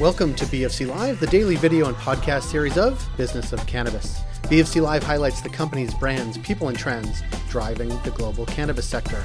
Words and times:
Welcome 0.00 0.34
to 0.36 0.46
BOC 0.46 0.88
Live, 0.88 1.20
the 1.20 1.26
daily 1.26 1.56
video 1.56 1.86
and 1.88 1.94
podcast 1.94 2.44
series 2.44 2.78
of 2.78 3.06
Business 3.18 3.52
of 3.52 3.66
Cannabis. 3.66 4.22
BOC 4.48 4.76
Live 4.76 5.02
highlights 5.02 5.42
the 5.42 5.50
company's 5.50 5.92
brands, 5.92 6.38
people, 6.38 6.68
and 6.68 6.78
trends 6.78 7.22
driving 7.50 7.90
the 8.02 8.10
global 8.12 8.46
cannabis 8.46 8.88
sector. 8.88 9.22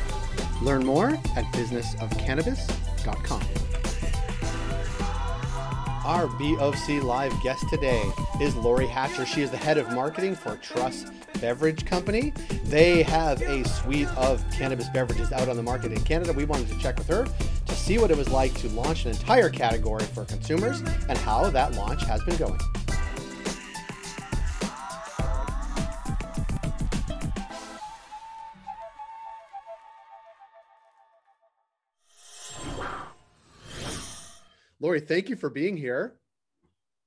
Learn 0.62 0.86
more 0.86 1.12
at 1.38 1.46
businessofcannabis.com. 1.54 3.42
Our 6.04 6.28
BOC 6.28 7.02
Live 7.02 7.42
guest 7.42 7.64
today 7.70 8.04
is 8.42 8.54
Lori 8.58 8.88
Hatcher. 8.88 9.26
She 9.26 9.44
is 9.44 9.52
the 9.52 9.58
head 9.58 9.78
of 9.78 9.90
marketing 9.94 10.36
for 10.36 10.58
Truss 10.58 11.06
Beverage 11.40 11.86
Company. 11.86 12.34
They 12.66 13.02
have 13.04 13.42
a 13.44 13.64
suite 13.64 14.10
of 14.18 14.44
cannabis 14.52 14.90
beverages 14.90 15.32
out 15.32 15.48
on 15.48 15.56
the 15.56 15.64
market 15.64 15.94
in 15.94 16.04
Canada. 16.04 16.34
We 16.34 16.44
wanted 16.44 16.68
to 16.68 16.78
check 16.80 16.98
with 16.98 17.08
her 17.08 17.26
to 17.76 17.82
see 17.82 17.98
what 17.98 18.10
it 18.10 18.18
was 18.18 18.30
like 18.30 18.54
to 18.56 18.70
launch 18.70 19.06
an 19.06 19.12
entire 19.12 19.50
category 19.50 20.04
for 20.06 20.24
consumers 20.26 20.80
and 21.10 21.18
how 21.18 21.50
that 21.50 21.74
launch 21.74 22.04
has 22.06 22.24
been 22.24 22.38
going. 22.38 22.60
Lori, 34.80 35.00
thank 35.00 35.30
you 35.30 35.36
for 35.36 35.50
being 35.50 35.76
here. 35.76 36.16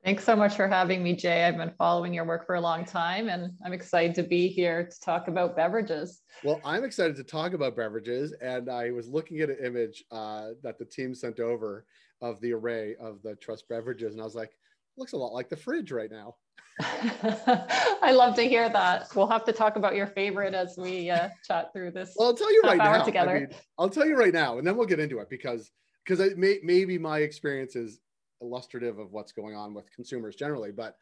Thanks 0.08 0.24
so 0.24 0.34
much 0.34 0.56
for 0.56 0.66
having 0.66 1.02
me, 1.02 1.14
Jay. 1.14 1.44
I've 1.44 1.58
been 1.58 1.74
following 1.76 2.14
your 2.14 2.24
work 2.24 2.46
for 2.46 2.54
a 2.54 2.60
long 2.62 2.86
time 2.86 3.28
and 3.28 3.52
I'm 3.62 3.74
excited 3.74 4.14
to 4.14 4.22
be 4.22 4.48
here 4.48 4.84
to 4.86 5.00
talk 5.00 5.28
about 5.28 5.54
beverages. 5.54 6.22
Well, 6.42 6.62
I'm 6.64 6.82
excited 6.82 7.14
to 7.16 7.24
talk 7.24 7.52
about 7.52 7.76
beverages. 7.76 8.32
And 8.40 8.70
I 8.70 8.90
was 8.90 9.06
looking 9.06 9.40
at 9.40 9.50
an 9.50 9.58
image 9.62 10.02
uh, 10.10 10.52
that 10.62 10.78
the 10.78 10.86
team 10.86 11.14
sent 11.14 11.40
over 11.40 11.84
of 12.22 12.40
the 12.40 12.54
array 12.54 12.96
of 12.98 13.20
the 13.22 13.34
Truss 13.34 13.60
beverages. 13.68 14.14
And 14.14 14.22
I 14.22 14.24
was 14.24 14.34
like, 14.34 14.52
looks 14.96 15.12
a 15.12 15.16
lot 15.18 15.34
like 15.34 15.50
the 15.50 15.58
fridge 15.58 15.92
right 15.92 16.10
now. 16.10 16.36
I 16.80 18.12
love 18.12 18.34
to 18.36 18.44
hear 18.44 18.70
that. 18.70 19.14
We'll 19.14 19.28
have 19.28 19.44
to 19.44 19.52
talk 19.52 19.76
about 19.76 19.94
your 19.94 20.06
favorite 20.06 20.54
as 20.54 20.78
we 20.78 21.10
uh, 21.10 21.28
chat 21.46 21.70
through 21.74 21.90
this. 21.90 22.14
Well, 22.16 22.28
I'll 22.28 22.34
tell 22.34 22.50
you 22.50 22.62
right 22.62 22.78
now. 22.78 23.04
Together. 23.04 23.36
I 23.36 23.40
mean, 23.40 23.50
I'll 23.76 23.90
tell 23.90 24.06
you 24.06 24.16
right 24.16 24.32
now, 24.32 24.56
and 24.56 24.66
then 24.66 24.74
we'll 24.74 24.86
get 24.86 25.00
into 25.00 25.18
it 25.18 25.28
because 25.28 25.70
because 26.02 26.34
may, 26.34 26.60
maybe 26.62 26.96
my 26.96 27.18
experience 27.18 27.76
is 27.76 28.00
illustrative 28.40 28.98
of 28.98 29.12
what's 29.12 29.32
going 29.32 29.56
on 29.56 29.74
with 29.74 29.90
consumers 29.92 30.36
generally. 30.36 30.72
But 30.72 30.96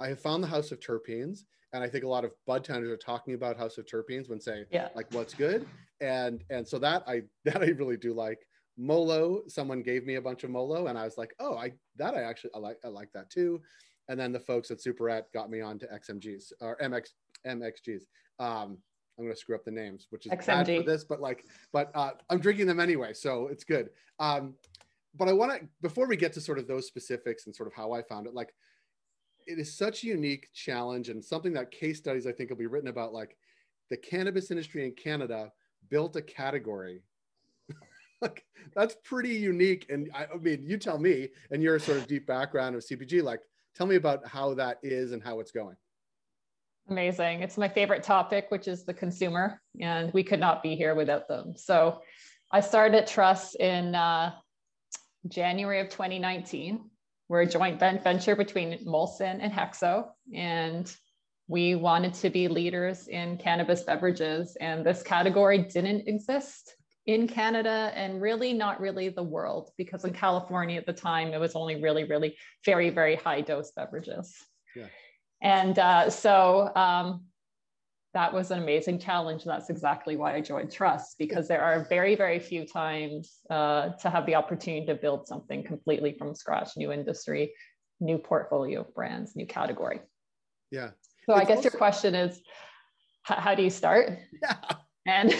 I 0.00 0.08
have 0.08 0.20
found 0.20 0.42
the 0.42 0.48
House 0.48 0.72
of 0.72 0.80
Terpenes, 0.80 1.40
and 1.72 1.82
I 1.82 1.88
think 1.88 2.04
a 2.04 2.08
lot 2.08 2.24
of 2.24 2.32
bud 2.46 2.64
tenders 2.64 2.90
are 2.90 2.96
talking 2.96 3.34
about 3.34 3.56
House 3.56 3.78
of 3.78 3.86
Terpenes 3.86 4.28
when 4.28 4.40
saying 4.40 4.66
yeah. 4.70 4.88
like 4.94 5.06
what's 5.12 5.34
good, 5.34 5.66
and 6.00 6.44
and 6.50 6.66
so 6.66 6.78
that 6.78 7.02
I 7.06 7.22
that 7.44 7.62
I 7.62 7.66
really 7.66 7.96
do 7.96 8.12
like. 8.12 8.38
Molo, 8.80 9.42
someone 9.48 9.82
gave 9.82 10.06
me 10.06 10.14
a 10.14 10.22
bunch 10.22 10.44
of 10.44 10.50
Molo, 10.50 10.86
and 10.86 10.96
I 10.96 11.04
was 11.04 11.18
like, 11.18 11.34
oh, 11.40 11.56
I 11.56 11.72
that 11.96 12.14
I 12.14 12.22
actually 12.22 12.50
I 12.54 12.58
like 12.58 12.78
I 12.84 12.88
like 12.88 13.10
that 13.12 13.28
too. 13.28 13.60
And 14.08 14.18
then 14.18 14.32
the 14.32 14.40
folks 14.40 14.70
at 14.70 14.78
Superette 14.78 15.24
got 15.34 15.50
me 15.50 15.60
on 15.60 15.78
to 15.80 15.86
XMGs 15.86 16.52
or 16.60 16.78
MX 16.78 17.08
MXGs. 17.46 18.02
Um, 18.38 18.78
I'm 19.18 19.24
going 19.24 19.34
to 19.34 19.40
screw 19.40 19.56
up 19.56 19.64
the 19.64 19.70
names, 19.72 20.06
which 20.10 20.26
is 20.26 20.32
XMG. 20.32 20.46
bad 20.46 20.66
for 20.66 20.82
this, 20.84 21.04
but 21.04 21.20
like, 21.20 21.44
but 21.72 21.90
uh, 21.94 22.12
I'm 22.30 22.38
drinking 22.38 22.66
them 22.66 22.78
anyway, 22.78 23.12
so 23.12 23.48
it's 23.48 23.64
good. 23.64 23.90
Um, 24.20 24.54
but 25.18 25.28
I 25.28 25.32
want 25.32 25.60
to 25.60 25.68
before 25.82 26.06
we 26.06 26.16
get 26.16 26.32
to 26.34 26.40
sort 26.40 26.58
of 26.58 26.68
those 26.68 26.86
specifics 26.86 27.46
and 27.46 27.54
sort 27.54 27.66
of 27.66 27.74
how 27.74 27.92
I 27.92 28.02
found 28.02 28.26
it, 28.26 28.34
like 28.34 28.54
it 29.46 29.58
is 29.58 29.76
such 29.76 30.04
a 30.04 30.06
unique 30.06 30.48
challenge 30.54 31.08
and 31.08 31.24
something 31.24 31.52
that 31.54 31.70
case 31.70 31.98
studies 31.98 32.26
I 32.26 32.32
think 32.32 32.50
will 32.50 32.56
be 32.56 32.66
written 32.66 32.88
about. 32.88 33.12
Like 33.12 33.36
the 33.90 33.96
cannabis 33.96 34.50
industry 34.50 34.84
in 34.84 34.92
Canada 34.92 35.50
built 35.90 36.16
a 36.16 36.22
category. 36.22 37.02
like 38.20 38.44
that's 38.74 38.96
pretty 39.04 39.34
unique. 39.34 39.86
And 39.90 40.10
I, 40.14 40.26
I 40.32 40.36
mean, 40.36 40.64
you 40.64 40.78
tell 40.78 40.98
me, 40.98 41.28
and 41.50 41.62
your 41.62 41.78
sort 41.78 41.98
of 41.98 42.06
deep 42.06 42.26
background 42.26 42.76
of 42.76 42.82
CPG, 42.82 43.22
like 43.22 43.40
tell 43.74 43.86
me 43.86 43.96
about 43.96 44.26
how 44.26 44.54
that 44.54 44.78
is 44.82 45.12
and 45.12 45.22
how 45.22 45.40
it's 45.40 45.50
going. 45.50 45.76
Amazing. 46.90 47.42
It's 47.42 47.58
my 47.58 47.68
favorite 47.68 48.02
topic, 48.02 48.46
which 48.50 48.66
is 48.66 48.84
the 48.84 48.94
consumer, 48.94 49.60
and 49.80 50.12
we 50.14 50.22
could 50.22 50.40
not 50.40 50.62
be 50.62 50.74
here 50.74 50.94
without 50.94 51.28
them. 51.28 51.54
So 51.54 52.00
I 52.50 52.60
started 52.60 53.06
Truss 53.06 53.54
in 53.56 53.94
uh, 53.94 54.32
January 55.26 55.80
of 55.80 55.88
2019. 55.88 56.88
We're 57.28 57.42
a 57.42 57.46
joint 57.46 57.78
venture 57.78 58.36
between 58.36 58.84
Molson 58.86 59.38
and 59.40 59.52
Hexo, 59.52 60.08
and 60.34 60.94
we 61.46 61.74
wanted 61.74 62.14
to 62.14 62.30
be 62.30 62.48
leaders 62.48 63.08
in 63.08 63.36
cannabis 63.38 63.82
beverages. 63.82 64.56
And 64.60 64.84
this 64.84 65.02
category 65.02 65.58
didn't 65.58 66.06
exist 66.06 66.76
in 67.06 67.26
Canada 67.26 67.90
and 67.94 68.20
really 68.20 68.52
not 68.52 68.80
really 68.80 69.08
the 69.08 69.22
world, 69.22 69.70
because 69.76 70.04
in 70.04 70.12
California 70.12 70.78
at 70.78 70.86
the 70.86 70.92
time, 70.92 71.32
it 71.32 71.40
was 71.40 71.54
only 71.54 71.82
really, 71.82 72.04
really 72.04 72.36
very, 72.64 72.90
very 72.90 73.16
high 73.16 73.40
dose 73.40 73.72
beverages. 73.72 74.34
Yeah. 74.76 74.86
And 75.42 75.78
uh, 75.78 76.10
so 76.10 76.70
um, 76.76 77.24
that 78.18 78.34
was 78.34 78.50
an 78.50 78.60
amazing 78.60 78.98
challenge. 78.98 79.42
And 79.42 79.52
that's 79.52 79.70
exactly 79.70 80.16
why 80.16 80.34
I 80.34 80.40
joined 80.40 80.72
Truss 80.72 81.14
because 81.20 81.46
there 81.46 81.62
are 81.62 81.86
very, 81.88 82.16
very 82.16 82.40
few 82.40 82.66
times 82.66 83.38
uh, 83.48 83.90
to 83.90 84.10
have 84.10 84.26
the 84.26 84.34
opportunity 84.34 84.84
to 84.86 84.96
build 84.96 85.28
something 85.28 85.62
completely 85.62 86.16
from 86.18 86.34
scratch, 86.34 86.70
new 86.76 86.90
industry, 86.90 87.52
new 88.00 88.18
portfolio 88.18 88.80
of 88.80 88.92
brands, 88.92 89.36
new 89.36 89.46
category. 89.46 90.00
Yeah. 90.72 90.90
So 91.26 91.34
it's 91.34 91.42
I 91.42 91.44
guess 91.44 91.58
also- 91.58 91.70
your 91.70 91.78
question 91.78 92.16
is, 92.16 92.40
how 93.22 93.54
do 93.54 93.62
you 93.62 93.70
start? 93.70 94.18
Yeah. 94.42 94.56
And 95.06 95.32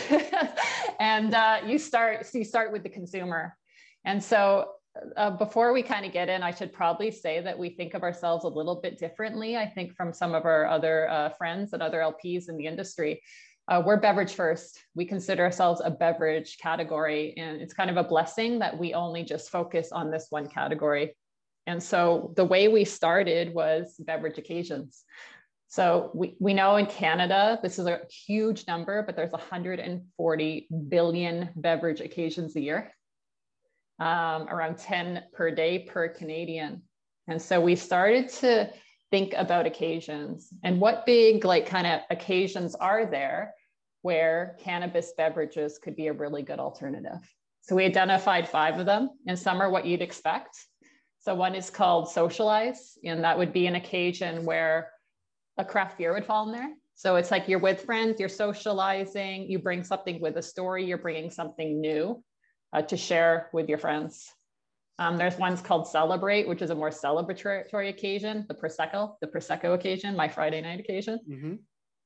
and 1.01 1.35
uh, 1.35 1.63
you 1.67 1.79
start 1.81 2.27
so 2.27 2.39
you 2.39 2.45
start 2.45 2.71
with 2.71 2.85
the 2.85 2.91
consumer. 2.91 3.57
And 4.05 4.23
so 4.23 4.69
uh, 5.17 5.31
before 5.31 5.73
we 5.73 5.83
kind 5.83 6.05
of 6.05 6.13
get 6.13 6.29
in, 6.29 6.43
I 6.43 6.51
should 6.51 6.73
probably 6.73 7.11
say 7.11 7.41
that 7.41 7.59
we 7.59 7.71
think 7.71 7.95
of 7.95 8.03
ourselves 8.03 8.45
a 8.45 8.49
little 8.49 8.77
bit 8.81 8.99
differently. 8.99 9.57
I 9.57 9.67
think 9.67 9.95
from 9.95 10.13
some 10.13 10.35
of 10.35 10.45
our 10.45 10.67
other 10.67 11.09
uh, 11.09 11.31
friends 11.31 11.73
and 11.73 11.83
other 11.83 11.99
LPs 11.99 12.49
in 12.49 12.57
the 12.57 12.67
industry. 12.67 13.23
Uh, 13.69 13.83
we're 13.85 13.99
beverage 13.99 14.33
first. 14.33 14.81
We 14.95 15.05
consider 15.05 15.45
ourselves 15.45 15.83
a 15.85 15.91
beverage 15.91 16.57
category, 16.59 17.35
and 17.37 17.61
it's 17.61 17.75
kind 17.75 17.91
of 17.91 17.99
a 17.99 18.05
blessing 18.05 18.59
that 18.61 18.79
we 18.79 18.95
only 18.95 19.25
just 19.25 19.51
focus 19.51 19.93
on 19.93 20.11
this 20.11 20.29
one 20.31 20.49
category. 20.49 21.15
And 21.67 21.83
so 21.83 22.33
the 22.37 22.47
way 22.47 22.69
we 22.69 22.87
started 22.87 23.53
was 23.53 23.95
beverage 23.99 24.39
occasions. 24.39 25.05
So 25.67 26.11
we, 26.15 26.35
we 26.41 26.55
know 26.55 26.77
in 26.77 26.87
Canada, 26.87 27.59
this 27.63 27.79
is 27.79 27.87
a 27.87 28.01
huge 28.27 28.67
number, 28.67 29.03
but 29.03 29.17
there's 29.17 29.33
140 29.33 30.69
billion 30.89 31.51
beverage 31.55 32.01
occasions 32.01 32.57
a 32.57 32.61
year 32.61 32.91
um, 33.99 34.49
around 34.49 34.79
10 34.79 35.25
per 35.33 35.51
day 35.51 35.81
per 35.81 36.09
Canadian. 36.09 36.83
And 37.27 37.41
so 37.41 37.61
we 37.61 37.77
started 37.77 38.29
to 38.41 38.71
think 39.11 39.35
about 39.37 39.67
occasions 39.67 40.49
and 40.63 40.81
what 40.81 41.07
big, 41.07 41.45
like, 41.45 41.67
kind 41.67 41.87
of 41.87 42.01
occasions 42.11 42.75
are 42.75 43.07
there 43.07 43.55
where 44.03 44.57
cannabis 44.61 45.13
beverages 45.17 45.79
could 45.79 45.97
be 45.97 46.07
a 46.07 46.13
really 46.13 46.43
good 46.43 46.59
alternative. 46.59 47.19
So 47.63 47.75
we 47.75 47.85
identified 47.85 48.49
five 48.49 48.79
of 48.79 48.87
them, 48.87 49.11
and 49.27 49.39
some 49.39 49.61
are 49.61 49.71
what 49.71 49.85
you'd 49.85 50.01
expect. 50.01 50.57
So 51.21 51.35
one 51.35 51.55
is 51.55 51.69
called 51.69 52.09
socialize, 52.09 52.97
and 53.05 53.25
that 53.25 53.37
would 53.37 53.53
be 53.53 53.67
an 53.67 53.75
occasion 53.75 54.45
where 54.45 54.91
a 55.59 55.65
craft 55.65 55.99
beer 55.99 56.15
would 56.15 56.25
fall 56.25 56.47
in 56.47 56.53
there. 56.53 56.71
So 56.95 57.17
it's 57.17 57.31
like 57.31 57.49
you're 57.49 57.59
with 57.59 57.83
friends, 57.83 58.19
you're 58.21 58.29
socializing, 58.29 59.51
you 59.51 59.59
bring 59.59 59.83
something 59.83 60.21
with 60.21 60.37
a 60.37 60.43
story, 60.43 60.85
you're 60.85 60.99
bringing 60.99 61.31
something 61.31 61.81
new 61.81 62.23
uh, 62.73 62.83
to 62.83 62.97
share 62.97 63.49
with 63.53 63.69
your 63.69 63.79
friends. 63.79 64.33
Um, 64.99 65.17
there's 65.17 65.39
ones 65.39 65.61
called 65.61 65.87
Celebrate, 65.87 66.49
which 66.49 66.61
is 66.61 66.71
a 66.71 66.75
more 66.75 66.91
celebratory 66.91 67.89
occasion, 67.89 68.45
the 68.49 68.55
Prosecco, 68.55 69.15
the 69.21 69.29
Prosecco 69.29 69.75
occasion, 69.75 70.17
my 70.17 70.27
Friday 70.27 70.61
night 70.61 70.81
occasion. 70.81 71.21
Mm-hmm. 71.29 71.55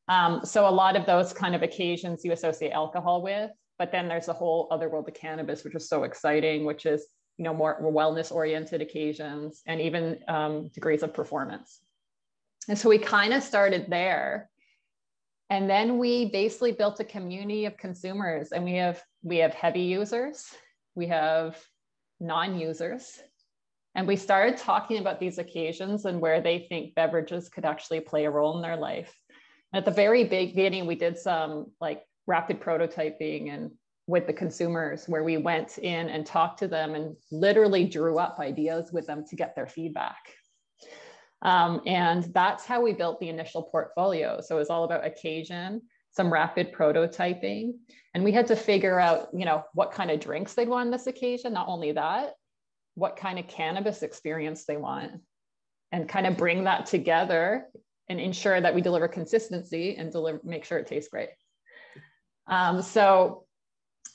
Um, 0.08 0.44
so 0.44 0.68
a 0.68 0.70
lot 0.70 0.96
of 0.96 1.06
those 1.06 1.32
kind 1.32 1.54
of 1.54 1.62
occasions 1.62 2.25
you 2.25 2.32
associate 2.32 2.72
alcohol 2.72 3.22
with, 3.22 3.50
but 3.78 3.92
then 3.92 4.08
there's 4.08 4.28
a 4.28 4.32
whole 4.32 4.69
other 4.70 4.90
world 4.90 5.08
of 5.08 5.14
cannabis, 5.14 5.64
which 5.64 5.75
is 5.75 5.88
so 5.88 6.04
exciting, 6.04 6.64
which 6.64 6.84
is 6.84 7.06
you 7.38 7.44
know 7.44 7.54
more, 7.54 7.78
more 7.81 7.92
wellness 7.92 8.31
oriented 8.31 8.82
occasions 8.82 9.62
and 9.66 9.81
even 9.81 10.19
um, 10.28 10.69
degrees 10.69 11.02
of 11.02 11.14
performance. 11.14 11.81
And 12.69 12.78
so 12.78 12.88
we 12.88 12.98
kind 12.98 13.32
of 13.32 13.42
started 13.42 13.87
there 13.88 14.50
and 15.52 15.69
then 15.69 15.99
we 15.99 16.31
basically 16.31 16.72
built 16.72 16.99
a 17.00 17.04
community 17.04 17.66
of 17.66 17.76
consumers 17.76 18.52
and 18.52 18.64
we 18.64 18.75
have 18.75 19.02
we 19.22 19.38
have 19.38 19.54
heavy 19.54 19.82
users 19.82 20.46
we 20.94 21.06
have 21.06 21.56
non-users. 22.22 23.20
And 23.94 24.06
we 24.06 24.16
started 24.16 24.56
talking 24.56 24.99
about 24.99 25.20
these 25.20 25.38
occasions 25.38 26.06
and 26.06 26.20
where 26.20 26.40
they 26.40 26.66
think 26.69 26.94
beverages 26.94 27.49
could 27.49 27.66
actually 27.66 28.00
play 28.00 28.25
a 28.25 28.31
role 28.31 28.56
in 28.56 28.62
their 28.62 28.76
life. 28.76 29.14
And 29.72 29.78
at 29.78 29.84
the 29.84 29.90
very 29.90 30.25
beginning 30.25 30.87
we 30.87 30.94
did 30.94 31.19
some 31.19 31.66
like 31.81 32.02
rapid 32.26 32.60
prototyping 32.60 33.52
and 33.52 33.70
with 34.06 34.26
the 34.26 34.32
consumers 34.32 35.08
where 35.08 35.25
we 35.25 35.37
went 35.37 35.78
in 35.78 36.08
and 36.08 36.25
talked 36.25 36.58
to 36.60 36.69
them 36.69 36.94
and 36.94 37.16
literally 37.31 37.84
drew 37.84 38.19
up 38.19 38.38
ideas 38.38 38.93
with 38.93 39.06
them 39.06 39.25
to 39.28 39.37
get 39.37 39.54
their 39.54 39.66
feedback 39.66 40.16
um, 41.42 41.80
and 41.86 42.24
that's 42.32 42.64
how 42.64 42.80
we 42.80 42.92
built 42.92 43.20
the 43.20 43.28
initial 43.28 43.62
portfolio. 43.62 44.40
So 44.40 44.56
it 44.56 44.60
was 44.60 44.70
all 44.70 44.84
about 44.84 45.04
occasion, 45.04 45.82
some 46.12 46.32
rapid 46.32 46.72
prototyping. 46.72 47.72
And 48.14 48.24
we 48.24 48.32
had 48.32 48.46
to 48.48 48.56
figure 48.56 49.00
out, 49.00 49.28
you 49.32 49.44
know, 49.44 49.64
what 49.74 49.92
kind 49.92 50.10
of 50.10 50.20
drinks 50.20 50.54
they'd 50.54 50.68
want 50.68 50.86
on 50.86 50.92
this 50.92 51.06
occasion. 51.06 51.52
Not 51.52 51.68
only 51.68 51.92
that, 51.92 52.34
what 52.94 53.16
kind 53.16 53.38
of 53.38 53.48
cannabis 53.48 54.02
experience 54.02 54.64
they 54.64 54.76
want 54.76 55.12
and 55.92 56.08
kind 56.08 56.26
of 56.26 56.36
bring 56.36 56.64
that 56.64 56.86
together 56.86 57.66
and 58.08 58.20
ensure 58.20 58.60
that 58.60 58.74
we 58.74 58.80
deliver 58.80 59.08
consistency 59.08 59.96
and 59.96 60.10
deliver 60.12 60.40
make 60.44 60.64
sure 60.64 60.78
it 60.78 60.86
tastes 60.86 61.10
great 61.10 61.30
um, 62.48 62.82
so 62.82 63.44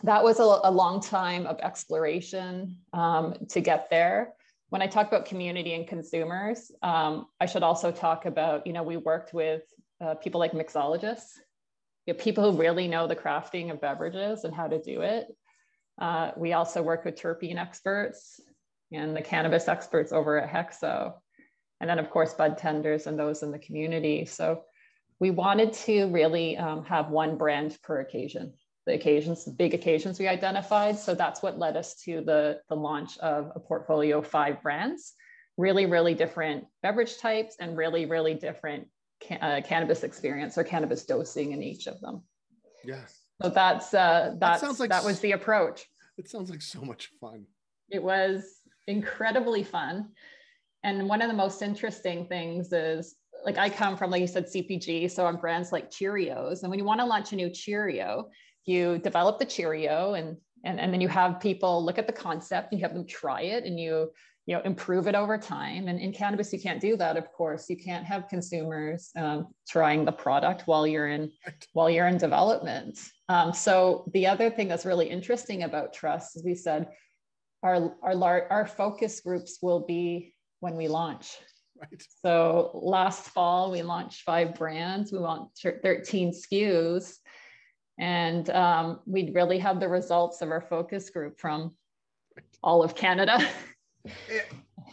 that 0.04 0.24
was 0.24 0.40
a, 0.40 0.44
a, 0.44 0.72
long 0.72 1.02
time 1.02 1.48
of 1.48 1.60
exploration 1.62 2.78
um, 2.94 3.34
to 3.50 3.62
get 3.62 3.90
there 3.90 4.34
when 4.70 4.82
i 4.82 4.88
talk 4.88 5.08
about 5.08 5.26
community 5.26 5.74
and 5.74 5.88
consumers 5.88 6.72
um, 6.84 7.28
i 7.40 7.46
should 7.46 7.64
also 7.64 7.92
talk 7.92 8.26
about 8.26 8.66
you 8.66 8.74
know 8.74 8.84
we 8.84 8.98
worked 8.98 9.34
with 9.34 9.64
uh, 10.02 10.16
people 10.16 10.40
like 10.40 10.52
mixologists 10.52 11.34
you 12.06 12.14
know, 12.14 12.20
people 12.20 12.50
who 12.50 12.58
really 12.58 12.88
know 12.88 13.08
the 13.08 13.16
crafting 13.16 13.72
of 13.72 13.82
beverages 13.82 14.44
and 14.44 14.54
how 14.54 14.68
to 14.68 14.82
do 14.82 15.02
it 15.02 15.28
uh, 16.00 16.32
we 16.38 16.54
also 16.54 16.82
work 16.82 17.06
with 17.06 17.16
terpene 17.16 17.58
experts 17.58 18.40
and 18.92 19.16
the 19.16 19.22
cannabis 19.22 19.68
experts 19.68 20.12
over 20.12 20.40
at 20.40 20.50
Hexo. 20.50 21.14
And 21.80 21.90
then, 21.90 22.00
of 22.00 22.10
course, 22.10 22.34
bud 22.34 22.58
tenders 22.58 23.08
and 23.08 23.20
those 23.20 23.44
in 23.44 23.52
the 23.52 23.60
community. 23.60 24.26
So 24.26 24.64
we 25.20 25.32
wanted 25.32 25.74
to 25.74 26.08
really 26.08 26.58
um, 26.58 26.86
have 26.86 27.10
one 27.10 27.38
brand 27.38 27.78
per 27.84 28.00
occasion. 28.00 28.54
The 28.88 28.94
occasions, 28.94 29.44
the 29.44 29.52
big 29.52 29.74
occasions 29.74 30.18
we 30.18 30.30
identified. 30.30 30.98
So 30.98 31.14
that's 31.14 31.44
what 31.44 31.60
led 31.60 31.76
us 31.76 31.96
to 32.06 32.22
the, 32.22 32.62
the 32.70 32.76
launch 32.76 33.18
of 33.18 33.52
a 33.54 33.60
portfolio 33.60 34.20
of 34.20 34.28
five 34.28 34.64
brands, 34.64 35.14
really, 35.58 35.86
really 35.86 36.14
different 36.14 36.64
beverage 36.82 37.18
types 37.18 37.58
and 37.60 37.76
really, 37.76 38.06
really 38.06 38.34
different 38.34 38.88
uh, 39.42 39.60
cannabis 39.66 40.04
experience 40.04 40.58
or 40.58 40.64
cannabis 40.64 41.06
dosing 41.06 41.52
in 41.52 41.62
each 41.62 41.88
of 41.88 42.00
them. 42.00 42.24
Yes. 42.86 43.14
So 43.42 43.50
that's 43.50 43.94
uh, 43.94 44.36
that's, 44.40 44.62
that 44.62 44.66
sounds 44.66 44.80
like 44.80 44.90
that 44.90 45.04
was 45.04 45.20
the 45.20 45.34
approach. 45.34 45.86
It 46.18 46.30
sounds 46.30 46.50
like 46.50 46.62
so 46.62 46.82
much 46.82 47.10
fun. 47.20 47.46
It 47.90 48.02
was 48.02 48.46
incredibly 48.88 49.64
fun. 49.64 50.10
And 50.84 51.10
one 51.10 51.22
of 51.22 51.28
the 51.30 51.36
most 51.36 51.62
interesting 51.62 52.26
things 52.28 52.72
is 52.72 53.16
like 53.44 53.58
I 53.58 53.70
come 53.70 53.98
from, 53.98 54.12
like 54.12 54.22
you 54.22 54.28
said, 54.28 54.46
CPG. 54.46 55.12
So 55.12 55.26
on 55.26 55.38
brands 55.38 55.72
like 55.72 55.92
Cheerios. 55.92 56.62
And 56.62 56.70
when 56.70 56.80
you 56.80 56.86
want 56.86 57.02
to 57.02 57.06
launch 57.06 57.34
a 57.34 57.36
new 57.36 57.50
Cheerio, 57.50 58.30
you 58.68 59.00
develop 59.00 59.40
the 59.40 59.46
Cheerio 59.46 60.14
and 60.14 60.38
and, 60.64 60.80
and 60.80 60.92
then 60.92 61.02
you 61.02 61.08
have 61.08 61.40
people 61.40 61.84
look 61.86 61.98
at 61.98 62.08
the 62.08 62.14
concept, 62.14 62.74
you 62.74 62.80
have 62.80 62.94
them 62.94 63.06
try 63.06 63.42
it 63.42 63.64
and 63.64 63.80
you 63.80 64.12
you 64.46 64.56
know 64.56 64.62
improve 64.62 65.08
it 65.08 65.16
over 65.16 65.38
time. 65.38 65.88
And 65.88 66.00
in 66.00 66.12
cannabis 66.12 66.52
you 66.52 66.60
can't 66.60 66.82
do 66.82 66.98
that 66.98 67.18
of 67.18 67.32
course. 67.32 67.70
You 67.70 67.78
can't 67.78 68.06
have 68.06 68.28
consumers 68.28 69.12
um, 69.16 69.48
trying 69.68 70.06
the 70.06 70.12
product 70.12 70.64
while 70.66 70.86
you're 70.88 71.08
in 71.08 71.32
while 71.74 71.90
you're 71.90 72.08
in 72.08 72.18
development. 72.18 73.00
Um, 73.30 73.54
so 73.54 74.10
the 74.14 74.28
other 74.28 74.50
thing 74.50 74.68
that's 74.68 74.86
really 74.86 75.10
interesting 75.10 75.64
about 75.64 75.94
Truss 75.94 76.36
as 76.36 76.44
we 76.44 76.56
said 76.56 76.88
our 77.64 77.96
our 78.02 78.16
lar- 78.16 78.48
our 78.50 78.66
focus 78.66 79.22
groups 79.22 79.60
will 79.62 79.86
be 79.86 80.34
when 80.60 80.76
we 80.76 80.88
launch. 80.88 81.38
Right. 81.80 82.02
So 82.24 82.72
last 82.74 83.30
fall 83.30 83.72
we 83.72 83.84
launched 83.84 84.24
five 84.24 84.56
brands. 84.56 85.12
We 85.12 85.20
launched 85.20 85.66
13 85.84 86.32
skus 86.32 87.18
and 88.00 88.50
um, 88.52 89.00
we'd 89.06 89.34
really 89.34 89.58
have 89.58 89.80
the 89.80 89.88
results 89.88 90.42
of 90.42 90.52
our 90.52 90.62
focus 90.62 91.10
group 91.10 91.40
from 91.40 91.74
all 92.64 92.84
of 92.84 92.96
canada 92.96 93.40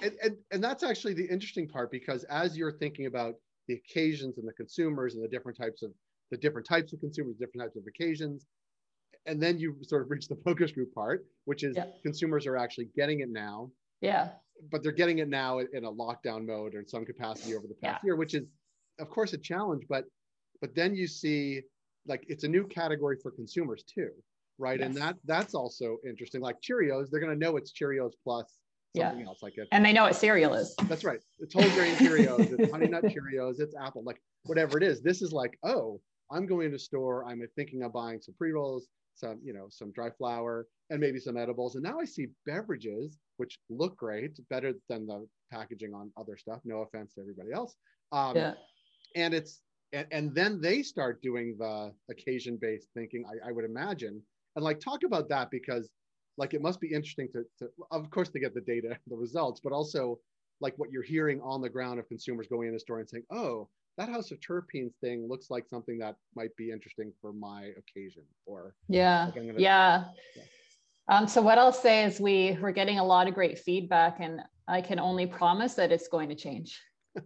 and, 0.03 0.13
and, 0.23 0.37
and 0.51 0.65
that's 0.65 0.83
actually 0.83 1.15
the 1.15 1.27
interesting 1.27 1.69
part 1.69 1.91
because 1.91 2.25
as 2.25 2.57
you're 2.57 2.73
thinking 2.73 3.07
about 3.07 3.35
the 3.69 3.75
occasions 3.75 4.39
and 4.39 4.49
the 4.49 4.53
consumers 4.53 5.15
and 5.15 5.23
the 5.23 5.29
different 5.29 5.57
types 5.57 5.83
of 5.83 5.91
the 6.31 6.37
different 6.37 6.67
types 6.67 6.93
of 6.93 7.01
consumers 7.01 7.37
different 7.37 7.63
types 7.63 7.77
of 7.77 7.83
occasions 7.87 8.47
and 9.27 9.43
then 9.43 9.59
you 9.59 9.77
sort 9.83 10.03
of 10.03 10.11
reach 10.11 10.29
the 10.29 10.37
focus 10.45 10.73
group 10.73 10.95
part, 10.95 11.27
which 11.45 11.63
is 11.63 11.77
yeah. 11.77 11.87
consumers 12.03 12.47
are 12.47 12.57
actually 12.57 12.89
getting 12.97 13.21
it 13.21 13.29
now. 13.31 13.71
Yeah. 14.01 14.31
But 14.71 14.83
they're 14.83 14.93
getting 14.93 15.19
it 15.19 15.29
now 15.29 15.59
in 15.59 15.85
a 15.85 15.93
lockdown 15.93 16.47
mode 16.47 16.75
or 16.75 16.81
in 16.81 16.87
some 16.87 17.05
capacity 17.05 17.55
over 17.55 17.67
the 17.67 17.75
past 17.75 18.01
yeah. 18.03 18.09
year, 18.09 18.17
which 18.17 18.35
is, 18.35 18.45
of 19.01 19.11
course, 19.11 19.33
a 19.33 19.39
challenge. 19.39 19.85
But 19.89 20.05
but 20.61 20.75
then 20.75 20.95
you 20.95 21.07
see, 21.07 21.63
like, 22.07 22.25
it's 22.29 22.45
a 22.45 22.49
new 22.49 22.67
category 22.67 23.17
for 23.23 23.31
consumers 23.31 23.85
too, 23.85 24.11
right? 24.59 24.81
Yes. 24.81 24.87
And 24.87 24.97
that 24.97 25.17
that's 25.25 25.55
also 25.55 25.99
interesting. 26.07 26.41
Like 26.41 26.57
Cheerios, 26.61 27.11
they're 27.11 27.21
going 27.21 27.33
to 27.33 27.39
know 27.39 27.57
it's 27.57 27.73
Cheerios 27.73 28.13
plus 28.23 28.59
something 28.97 29.21
yeah. 29.21 29.27
else 29.27 29.43
like 29.43 29.59
it. 29.59 29.69
And 29.73 29.85
they 29.85 29.93
know 29.93 30.05
what 30.05 30.17
cereal 30.17 30.55
is. 30.55 30.75
That's 30.85 31.05
right. 31.05 31.21
It's 31.41 31.55
whole 31.55 31.69
grain 31.71 31.95
Cheerios, 31.97 32.59
it's 32.59 32.71
honey 32.71 32.87
nut 32.87 33.05
Cheerios, 33.05 33.61
it's 33.61 33.75
apple, 33.77 34.03
like 34.05 34.21
whatever 34.45 34.79
it 34.79 34.85
is. 34.85 35.03
This 35.03 35.23
is 35.23 35.33
like, 35.33 35.59
oh, 35.65 36.01
I'm 36.31 36.47
going 36.47 36.71
to 36.71 36.79
store. 36.79 37.27
I'm 37.29 37.43
thinking 37.57 37.83
of 37.83 37.93
buying 37.93 38.21
some 38.21 38.35
pre 38.39 38.53
rolls 38.53 38.89
some, 39.15 39.39
you 39.43 39.53
know, 39.53 39.67
some 39.71 39.93
dry 39.93 40.11
flower 40.11 40.67
and 40.91 41.01
maybe 41.01 41.19
some 41.19 41.37
edibles. 41.37 41.75
And 41.75 41.85
now 41.85 41.99
I 42.01 42.05
see 42.05 42.29
beverages, 42.47 43.19
which 43.37 43.59
look 43.71 43.97
great, 43.97 44.39
better 44.51 44.73
than 44.89 45.07
the 45.07 45.27
packaging 45.53 45.95
on 45.95 46.11
other 46.17 46.37
stuff. 46.37 46.61
No 46.65 46.83
offense 46.83 47.15
to 47.15 47.21
everybody 47.21 47.53
else. 47.53 47.75
Um, 48.13 48.37
yeah. 48.37 48.55
And 49.17 49.33
it's, 49.33 49.61
and, 49.95 50.07
and 50.11 50.35
then 50.35 50.61
they 50.61 50.83
start 50.83 51.23
doing 51.23 51.57
the 51.59 51.93
occasion 52.11 52.59
based 52.61 52.89
thinking, 52.95 53.25
I, 53.27 53.49
I 53.49 53.53
would 53.53 53.65
imagine. 53.65 54.21
And 54.57 54.65
like, 54.65 54.81
talk 54.81 55.05
about 55.05 55.29
that 55.31 55.51
because 55.51 55.91
like 56.37 56.55
it 56.55 56.63
must 56.63 56.81
be 56.81 56.93
interesting 56.93 57.29
to, 57.33 57.45
to 57.59 57.71
of 57.91 58.11
course 58.11 58.29
to 58.31 58.41
get 58.41 58.55
the 58.55 58.61
data 58.61 58.97
the 59.07 59.17
results 59.17 59.61
but 59.63 59.73
also 59.73 60.19
like 60.61 60.75
what 60.77 60.91
you're 60.91 61.03
hearing 61.03 61.41
on 61.43 61.61
the 61.61 61.69
ground 61.69 61.99
of 61.99 62.09
consumers 62.09 62.47
going 62.49 62.69
in 62.69 62.75
a 62.75 62.79
store 62.79 63.01
and 63.01 63.09
saying 63.09 63.25
oh 63.31 63.69
that 63.97 64.09
house 64.09 64.31
of 64.33 64.39
terpenes 64.41 64.93
thing 65.01 65.29
looks 65.29 65.51
like 65.51 65.67
something 65.69 65.99
that 65.99 66.17
might 66.35 66.55
be 66.57 66.71
interesting 66.71 67.13
for 67.21 67.33
my 67.33 67.71
occasion 67.79 68.23
or 68.47 68.75
yeah 68.89 69.27
like 69.27 69.35
gonna, 69.35 69.55
yeah, 69.57 70.05
yeah. 70.37 70.43
Um, 71.09 71.29
so 71.29 71.43
what 71.43 71.59
i'll 71.59 71.73
say 71.73 72.05
is 72.05 72.21
we 72.21 72.59
we're 72.61 72.73
getting 72.73 72.99
a 72.99 73.05
lot 73.05 73.29
of 73.29 73.35
great 73.35 73.59
feedback 73.59 74.19
and 74.21 74.41
i 74.67 74.81
can 74.81 74.99
only 74.99 75.27
promise 75.27 75.75
that 75.75 75.93
it's 75.93 76.09
going 76.09 76.29
to 76.29 76.35
change 76.35 76.81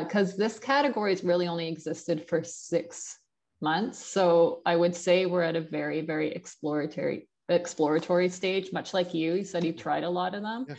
because 0.00 0.34
uh, 0.34 0.36
this 0.38 0.58
category 0.58 1.12
has 1.12 1.22
really 1.22 1.46
only 1.46 1.68
existed 1.68 2.26
for 2.28 2.42
six 2.42 3.18
months 3.60 3.98
so 3.98 4.60
i 4.66 4.74
would 4.74 4.94
say 4.94 5.26
we're 5.26 5.42
at 5.42 5.56
a 5.56 5.60
very 5.60 6.00
very 6.00 6.30
exploratory 6.32 7.28
exploratory 7.48 8.28
stage 8.28 8.72
much 8.72 8.94
like 8.94 9.12
you 9.12 9.34
you 9.34 9.44
said 9.44 9.64
you 9.64 9.72
tried 9.72 10.04
a 10.04 10.08
lot 10.08 10.34
of 10.34 10.42
them 10.42 10.64
yeah 10.68 10.74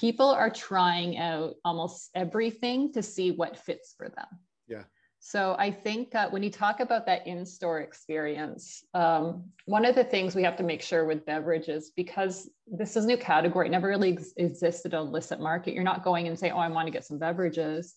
people 0.00 0.30
are 0.30 0.50
trying 0.50 1.18
out 1.18 1.54
almost 1.64 2.10
everything 2.14 2.92
to 2.92 3.02
see 3.02 3.32
what 3.32 3.58
fits 3.58 3.94
for 3.96 4.08
them. 4.08 4.26
Yeah. 4.66 4.84
So 5.18 5.54
I 5.58 5.70
think 5.70 6.14
uh, 6.14 6.30
when 6.30 6.42
you 6.42 6.50
talk 6.50 6.80
about 6.80 7.04
that 7.04 7.26
in-store 7.26 7.80
experience, 7.80 8.82
um, 8.94 9.44
one 9.66 9.84
of 9.84 9.94
the 9.94 10.04
things 10.04 10.34
we 10.34 10.42
have 10.44 10.56
to 10.56 10.62
make 10.62 10.80
sure 10.80 11.04
with 11.04 11.26
beverages, 11.26 11.92
because 11.94 12.48
this 12.66 12.96
is 12.96 13.04
a 13.04 13.06
new 13.06 13.18
category, 13.18 13.66
it 13.66 13.70
never 13.70 13.88
really 13.88 14.14
ex- 14.14 14.32
existed 14.38 14.94
on 14.94 15.08
illicit 15.08 15.38
market. 15.38 15.74
You're 15.74 15.84
not 15.84 16.02
going 16.02 16.26
and 16.26 16.38
say, 16.38 16.50
"Oh, 16.50 16.58
I 16.58 16.68
want 16.68 16.86
to 16.86 16.92
get 16.92 17.04
some 17.04 17.18
beverages." 17.18 17.94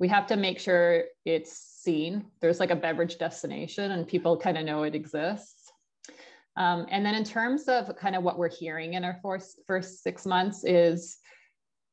We 0.00 0.08
have 0.08 0.26
to 0.28 0.36
make 0.36 0.58
sure 0.58 1.04
it's 1.24 1.52
seen. 1.52 2.24
There's 2.40 2.58
like 2.58 2.70
a 2.70 2.76
beverage 2.76 3.18
destination, 3.18 3.92
and 3.92 4.08
people 4.08 4.36
kind 4.36 4.58
of 4.58 4.64
know 4.64 4.82
it 4.82 4.94
exists. 4.94 5.70
Um, 6.56 6.86
and 6.90 7.06
then 7.06 7.14
in 7.14 7.22
terms 7.22 7.68
of 7.68 7.94
kind 7.96 8.16
of 8.16 8.24
what 8.24 8.38
we're 8.38 8.50
hearing 8.50 8.94
in 8.94 9.04
our 9.04 9.18
first, 9.22 9.60
first 9.66 10.02
six 10.02 10.26
months 10.26 10.64
is 10.64 11.18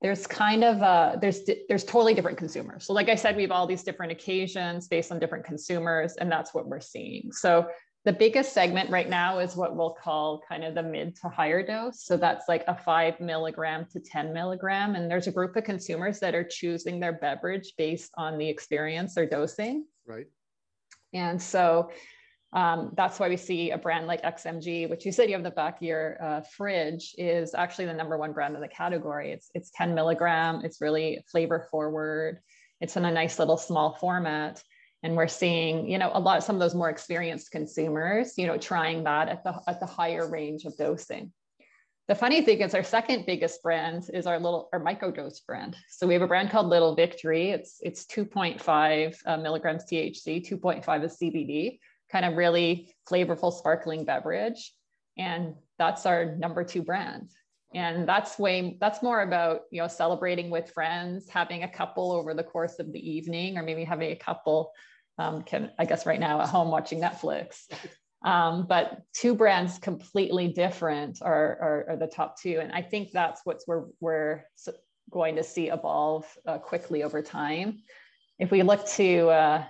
there's 0.02 0.26
kind 0.26 0.64
of 0.64 0.82
a, 0.82 1.18
there's 1.22 1.42
there's 1.68 1.84
totally 1.84 2.14
different 2.14 2.38
consumers. 2.38 2.86
So 2.86 2.94
like 2.94 3.10
I 3.10 3.16
said, 3.16 3.36
we 3.36 3.42
have 3.44 3.52
all 3.52 3.68
these 3.68 3.84
different 3.84 4.12
occasions 4.12 4.88
based 4.88 5.12
on 5.12 5.20
different 5.20 5.46
consumers, 5.46 6.16
and 6.16 6.32
that's 6.32 6.54
what 6.54 6.68
we're 6.68 6.80
seeing. 6.80 7.32
So 7.32 7.68
the 8.08 8.14
biggest 8.14 8.54
segment 8.54 8.90
right 8.90 9.10
now 9.10 9.40
is 9.40 9.58
what 9.58 9.76
we'll 9.76 9.94
call 10.02 10.42
kind 10.48 10.64
of 10.64 10.74
the 10.74 10.82
mid 10.82 11.14
to 11.18 11.28
higher 11.28 11.62
dose. 11.62 12.06
So 12.06 12.16
that's 12.16 12.48
like 12.48 12.64
a 12.70 12.74
five 12.74 13.20
milligram 13.20 13.86
to 13.92 14.00
10 14.00 14.32
milligram. 14.32 14.96
And 14.96 15.12
there's 15.12 15.28
a 15.28 15.32
group 15.34 15.58
of 15.58 15.66
consumers 15.66 16.18
that 16.22 16.34
are 16.34 16.46
choosing 16.46 17.02
their 17.02 17.12
beverage 17.12 17.74
based 17.78 18.12
on 18.16 18.38
the 18.38 18.48
experience 18.48 19.14
they're 19.14 19.28
dosing. 19.28 19.88
Right. 20.06 20.28
And 21.14 21.42
so 21.42 21.92
um, 22.54 22.94
that's 22.96 23.20
why 23.20 23.28
we 23.28 23.36
see 23.36 23.72
a 23.72 23.78
brand 23.78 24.08
like 24.08 24.24
XMG, 24.24 24.90
which 24.90 25.06
you 25.06 25.12
said 25.12 25.28
you 25.28 25.36
have 25.36 25.44
the 25.44 25.52
back 25.52 25.76
of 25.76 25.84
your 25.84 26.18
uh, 26.24 26.42
fridge, 26.56 27.14
is 27.18 27.54
actually 27.54 27.88
the 27.88 27.94
number 27.94 28.18
one 28.18 28.32
brand 28.32 28.56
in 28.56 28.62
the 28.62 28.70
category. 28.70 29.34
It's 29.34 29.52
it's 29.54 29.70
10 29.76 29.94
milligram. 29.94 30.62
It's 30.64 30.80
really 30.80 31.26
flavor 31.30 31.68
forward. 31.70 32.40
It's 32.80 32.96
in 32.96 33.04
a 33.04 33.12
nice 33.12 33.38
little 33.38 33.58
small 33.58 33.98
format, 34.00 34.64
and 35.04 35.16
we're 35.16 35.28
seeing 35.28 35.90
you 35.90 35.98
know 35.98 36.12
a 36.14 36.20
lot 36.20 36.38
of 36.38 36.44
some 36.44 36.56
of 36.56 36.60
those 36.60 36.76
more 36.76 36.90
experienced 36.90 37.52
consumers, 37.52 38.38
you 38.38 38.48
know, 38.48 38.58
trying 38.58 39.04
that 39.04 39.30
at 39.30 39.44
the 39.44 39.60
at 39.68 39.80
the 39.80 39.86
higher 39.86 40.30
range 40.30 40.66
of 40.66 40.76
dosing. 40.78 41.32
The 42.08 42.16
funny 42.16 42.42
thing 42.42 42.62
is, 42.62 42.74
our 42.74 42.84
second 42.84 43.26
biggest 43.26 43.62
brand 43.62 44.10
is 44.14 44.28
our 44.28 44.40
little 44.40 44.70
our 44.72 44.80
microdose 44.80 45.46
brand. 45.46 45.76
So 45.90 46.08
we 46.08 46.14
have 46.14 46.24
a 46.24 46.28
brand 46.28 46.52
called 46.52 46.68
Little 46.68 46.96
Victory. 46.96 47.50
It's 47.50 47.80
it's 47.82 48.06
2.5 48.06 49.18
uh, 49.26 49.38
milligrams 49.38 49.84
THC, 49.84 50.48
2.5 50.48 51.04
is 51.04 51.18
CBD 51.22 51.80
kind 52.12 52.26
of 52.26 52.36
really 52.36 52.96
flavorful 53.10 53.54
sparkling 53.54 54.06
beverage. 54.06 54.74
And 55.18 55.56
that's 55.78 56.06
our 56.06 56.36
number 56.36 56.64
two 56.64 56.84
brand. 56.84 57.30
And 57.74 58.08
that's 58.08 58.40
way, 58.40 58.78
that's 58.80 59.04
more 59.04 59.22
about, 59.22 59.62
you 59.72 59.82
know, 59.82 59.88
celebrating 59.88 60.50
with 60.50 60.72
friends, 60.72 61.28
having 61.30 61.64
a 61.64 61.68
couple 61.68 62.12
over 62.12 62.34
the 62.34 62.44
course 62.44 62.80
of 62.80 62.94
the 62.94 63.10
evening, 63.12 63.58
or 63.58 63.64
maybe 63.64 63.84
having 63.84 64.12
a 64.12 64.16
couple, 64.16 64.72
um, 65.18 65.42
can, 65.44 65.72
I 65.78 65.86
guess 65.86 66.06
right 66.06 66.20
now 66.20 66.42
at 66.42 66.50
home 66.50 66.70
watching 66.70 67.02
Netflix. 67.02 67.64
Um, 68.24 68.66
but 68.68 69.02
two 69.14 69.36
brands 69.36 69.78
completely 69.78 70.48
different 70.48 71.20
are, 71.22 71.58
are, 71.62 71.86
are, 71.90 71.98
the 71.98 72.08
top 72.08 72.40
two. 72.40 72.60
And 72.62 72.72
I 72.72 72.82
think 72.82 73.12
that's 73.12 73.42
what 73.44 73.62
we're, 73.68 73.86
we're 74.00 74.44
going 75.12 75.36
to 75.36 75.44
see 75.44 75.70
evolve 75.70 76.26
uh, 76.48 76.58
quickly 76.58 77.04
over 77.04 77.22
time. 77.22 77.80
If 78.40 78.50
we 78.50 78.64
look 78.64 78.88
to 78.90 79.30
uh, 79.30 79.66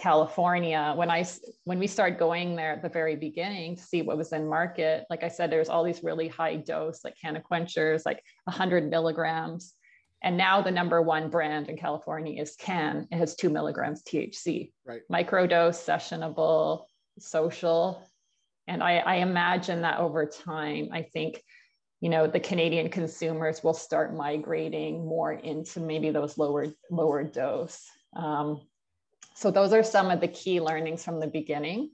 California, 0.00 0.94
when 0.96 1.10
I 1.10 1.26
when 1.64 1.78
we 1.78 1.86
started 1.86 2.18
going 2.18 2.56
there 2.56 2.72
at 2.72 2.82
the 2.82 2.88
very 2.88 3.16
beginning 3.16 3.76
to 3.76 3.82
see 3.82 4.00
what 4.00 4.16
was 4.16 4.32
in 4.32 4.48
market, 4.48 5.04
like 5.10 5.22
I 5.22 5.28
said, 5.28 5.52
there's 5.52 5.68
all 5.68 5.84
these 5.84 6.02
really 6.02 6.26
high 6.26 6.56
dose 6.56 7.04
like 7.04 7.16
Cannaquen 7.22 8.06
like 8.06 8.24
100 8.44 8.88
milligrams. 8.88 9.74
And 10.22 10.38
now 10.38 10.62
the 10.62 10.70
number 10.70 11.02
one 11.02 11.28
brand 11.28 11.68
in 11.68 11.76
California 11.76 12.40
is 12.40 12.56
Cann. 12.56 13.08
It 13.10 13.18
has 13.18 13.36
two 13.36 13.50
milligrams 13.50 14.02
THC. 14.02 14.72
Right. 14.86 15.02
Microdose, 15.12 15.84
sessionable, 15.84 16.86
social. 17.18 18.02
And 18.66 18.82
I, 18.82 18.98
I 18.98 19.14
imagine 19.16 19.82
that 19.82 19.98
over 19.98 20.24
time, 20.24 20.88
I 20.92 21.02
think, 21.02 21.42
you 22.00 22.08
know, 22.08 22.26
the 22.26 22.40
Canadian 22.40 22.88
consumers 22.88 23.62
will 23.62 23.74
start 23.74 24.14
migrating 24.16 25.06
more 25.06 25.32
into 25.32 25.80
maybe 25.80 26.10
those 26.10 26.38
lower, 26.38 26.68
lower 26.90 27.22
dose. 27.22 27.84
Um, 28.16 28.62
so 29.34 29.50
those 29.50 29.72
are 29.72 29.82
some 29.82 30.10
of 30.10 30.20
the 30.20 30.28
key 30.28 30.60
learnings 30.60 31.04
from 31.04 31.20
the 31.20 31.26
beginning. 31.26 31.90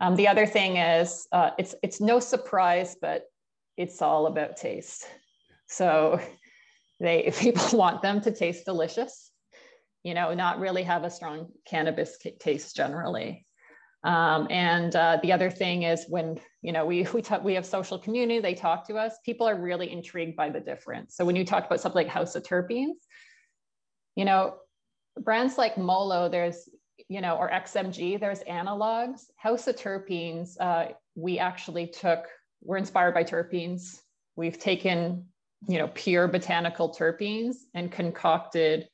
Um, 0.00 0.16
the 0.16 0.28
other 0.28 0.46
thing 0.46 0.76
is 0.76 1.26
uh, 1.32 1.50
it's, 1.58 1.74
it's 1.82 2.00
no 2.00 2.20
surprise, 2.20 2.96
but 3.00 3.24
it's 3.76 4.02
all 4.02 4.26
about 4.26 4.56
taste. 4.56 5.06
So 5.68 6.20
they, 7.00 7.32
people 7.38 7.78
want 7.78 8.02
them 8.02 8.20
to 8.22 8.30
taste 8.30 8.64
delicious, 8.64 9.30
you 10.02 10.14
know, 10.14 10.34
not 10.34 10.60
really 10.60 10.82
have 10.84 11.04
a 11.04 11.10
strong 11.10 11.48
cannabis 11.66 12.18
taste 12.38 12.76
generally. 12.76 13.46
Um, 14.04 14.46
and 14.50 14.94
uh, 14.94 15.18
the 15.20 15.32
other 15.32 15.50
thing 15.50 15.82
is 15.82 16.04
when 16.08 16.38
you 16.62 16.70
know 16.72 16.86
we 16.86 17.08
we 17.14 17.22
talk, 17.22 17.42
we 17.42 17.54
have 17.54 17.66
social 17.66 17.98
community, 17.98 18.40
they 18.40 18.54
talk 18.54 18.86
to 18.86 18.96
us. 18.96 19.14
People 19.24 19.48
are 19.48 19.60
really 19.60 19.90
intrigued 19.90 20.36
by 20.36 20.48
the 20.48 20.60
difference. 20.60 21.16
So 21.16 21.24
when 21.24 21.34
you 21.34 21.44
talk 21.44 21.66
about 21.66 21.80
something 21.80 22.04
like 22.04 22.12
House 22.12 22.36
of 22.36 22.44
Terpenes, 22.44 22.94
you 24.14 24.24
know, 24.24 24.54
brands 25.20 25.58
like 25.58 25.78
Molo, 25.78 26.28
there's 26.28 26.68
you 27.08 27.20
know, 27.20 27.36
or 27.36 27.48
XMG, 27.50 28.18
there's 28.18 28.40
analogs. 28.44 29.26
House 29.36 29.68
of 29.68 29.76
Terpenes, 29.76 30.60
uh, 30.60 30.92
we 31.14 31.38
actually 31.38 31.86
took. 31.86 32.26
We're 32.62 32.78
inspired 32.78 33.14
by 33.14 33.22
terpenes. 33.22 34.00
We've 34.34 34.58
taken 34.58 35.26
you 35.68 35.78
know 35.78 35.88
pure 35.94 36.28
botanical 36.28 36.94
terpenes 36.94 37.56
and 37.74 37.92
concocted 37.92 38.88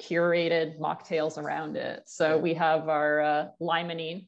curated 0.00 0.78
mocktails 0.78 1.38
around 1.38 1.76
it. 1.76 2.02
So 2.06 2.36
we 2.38 2.54
have 2.54 2.88
our 2.88 3.20
uh, 3.20 3.46
limonene, 3.60 4.26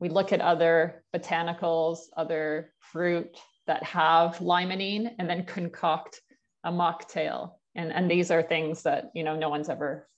we 0.00 0.08
look 0.08 0.32
at 0.32 0.40
other 0.40 1.04
botanicals, 1.14 1.98
other 2.16 2.72
fruit 2.80 3.36
that 3.66 3.82
have 3.82 4.38
limonene, 4.38 5.12
and 5.18 5.28
then 5.28 5.44
concoct 5.44 6.22
a 6.64 6.72
mocktail. 6.72 7.52
And, 7.74 7.92
and 7.92 8.10
these 8.10 8.30
are 8.30 8.42
things 8.42 8.82
that 8.82 9.10
you 9.14 9.22
know 9.22 9.36
no 9.36 9.48
one's 9.50 9.68
ever 9.68 10.08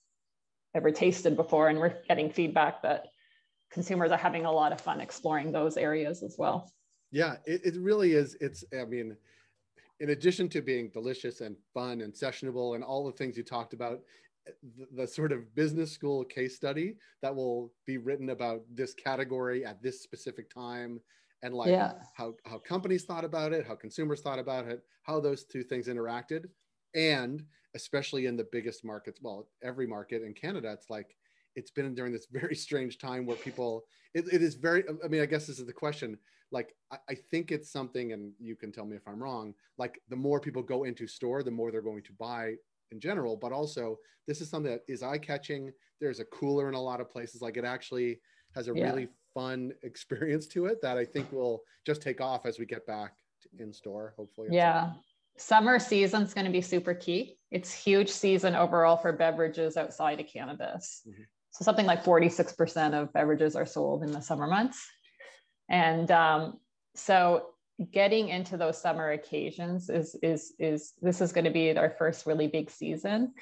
ever 0.74 0.90
tasted 0.90 1.36
before, 1.36 1.68
and 1.68 1.78
we're 1.78 1.96
getting 2.08 2.30
feedback 2.30 2.82
that 2.82 3.08
consumers 3.70 4.10
are 4.10 4.18
having 4.18 4.44
a 4.44 4.52
lot 4.52 4.72
of 4.72 4.80
fun 4.80 5.00
exploring 5.00 5.52
those 5.52 5.76
areas 5.76 6.22
as 6.22 6.36
well. 6.38 6.70
Yeah, 7.10 7.36
it, 7.46 7.60
it 7.64 7.80
really 7.80 8.12
is. 8.12 8.36
It's 8.40 8.64
I 8.78 8.84
mean, 8.84 9.16
in 10.00 10.10
addition 10.10 10.48
to 10.50 10.62
being 10.62 10.90
delicious 10.90 11.40
and 11.40 11.56
fun 11.74 12.00
and 12.00 12.12
sessionable 12.12 12.74
and 12.74 12.82
all 12.82 13.04
the 13.04 13.12
things 13.12 13.36
you 13.36 13.42
talked 13.42 13.74
about, 13.74 14.00
the, 14.76 14.86
the, 15.02 15.06
sort 15.06 15.30
of 15.30 15.54
business 15.54 15.92
school 15.92 16.24
case 16.24 16.56
study 16.56 16.96
that 17.22 17.34
will 17.34 17.72
be 17.86 17.98
written 17.98 18.30
about 18.30 18.62
this 18.74 18.94
category 18.94 19.64
at 19.64 19.80
this 19.82 20.02
specific 20.02 20.52
time 20.52 21.00
and 21.42 21.54
like 21.54 21.70
yeah. 21.70 21.92
how, 22.14 22.34
how 22.44 22.58
companies 22.58 23.04
thought 23.04 23.24
about 23.24 23.52
it 23.52 23.64
how 23.66 23.76
consumers 23.76 24.20
thought 24.20 24.40
about 24.40 24.66
it 24.66 24.82
how 25.04 25.20
those 25.20 25.44
two 25.44 25.62
things 25.62 25.86
interacted 25.86 26.46
and 26.94 27.44
especially 27.74 28.26
in 28.26 28.36
the 28.36 28.46
biggest 28.52 28.84
markets 28.84 29.20
well 29.22 29.48
every 29.62 29.86
market 29.86 30.22
in 30.22 30.32
canada 30.32 30.72
it's 30.72 30.90
like 30.90 31.16
it's 31.54 31.70
been 31.70 31.94
during 31.94 32.12
this 32.12 32.26
very 32.32 32.54
strange 32.54 32.98
time 32.98 33.26
where 33.26 33.36
people 33.36 33.84
it, 34.14 34.24
it 34.32 34.42
is 34.42 34.54
very 34.54 34.84
i 35.04 35.08
mean 35.08 35.22
i 35.22 35.26
guess 35.26 35.46
this 35.46 35.58
is 35.58 35.66
the 35.66 35.72
question 35.72 36.18
like 36.50 36.74
I, 36.90 36.98
I 37.10 37.14
think 37.30 37.50
it's 37.50 37.72
something 37.72 38.12
and 38.12 38.32
you 38.38 38.56
can 38.56 38.72
tell 38.72 38.84
me 38.84 38.96
if 38.96 39.06
i'm 39.08 39.22
wrong 39.22 39.54
like 39.78 40.00
the 40.08 40.16
more 40.16 40.40
people 40.40 40.62
go 40.62 40.84
into 40.84 41.06
store 41.06 41.42
the 41.42 41.50
more 41.50 41.70
they're 41.70 41.80
going 41.82 42.02
to 42.04 42.12
buy 42.12 42.54
in 42.92 43.00
general, 43.00 43.36
but 43.36 43.50
also 43.50 43.98
this 44.28 44.40
is 44.40 44.48
something 44.48 44.70
that 44.70 44.82
is 44.86 45.02
eye 45.02 45.18
catching. 45.18 45.72
There's 46.00 46.20
a 46.20 46.24
cooler 46.26 46.68
in 46.68 46.74
a 46.74 46.80
lot 46.80 47.00
of 47.00 47.10
places. 47.10 47.42
Like 47.42 47.56
it 47.56 47.64
actually 47.64 48.20
has 48.54 48.68
a 48.68 48.72
yeah. 48.74 48.84
really 48.84 49.08
fun 49.34 49.72
experience 49.82 50.46
to 50.48 50.66
it 50.66 50.80
that 50.82 50.96
I 50.96 51.04
think 51.04 51.32
will 51.32 51.62
just 51.84 52.02
take 52.02 52.20
off 52.20 52.46
as 52.46 52.58
we 52.60 52.66
get 52.66 52.86
back 52.86 53.14
in 53.58 53.72
store, 53.72 54.14
hopefully. 54.16 54.48
Yeah. 54.52 54.92
Summer 55.42 55.80
season 55.80 56.22
is 56.22 56.34
going 56.34 56.44
to 56.44 56.52
be 56.52 56.60
super 56.60 56.94
key. 56.94 57.36
It's 57.50 57.72
huge 57.72 58.08
season 58.08 58.54
overall 58.54 58.96
for 58.96 59.12
beverages 59.12 59.76
outside 59.76 60.20
of 60.20 60.26
cannabis. 60.28 61.02
Mm-hmm. 61.06 61.22
So 61.50 61.64
something 61.64 61.84
like 61.84 62.04
46% 62.04 62.94
of 62.94 63.12
beverages 63.12 63.56
are 63.56 63.66
sold 63.66 64.04
in 64.04 64.12
the 64.12 64.20
summer 64.20 64.46
months. 64.46 64.86
And 65.68 66.08
um, 66.12 66.60
so 66.94 67.46
getting 67.90 68.28
into 68.28 68.56
those 68.56 68.80
summer 68.80 69.10
occasions 69.10 69.90
is 69.90 70.14
is 70.22 70.52
is 70.60 70.92
this 71.02 71.20
is 71.20 71.32
going 71.32 71.46
to 71.46 71.50
be 71.50 71.76
our 71.76 71.90
first 71.90 72.24
really 72.26 72.46
big 72.46 72.70
season 72.70 73.32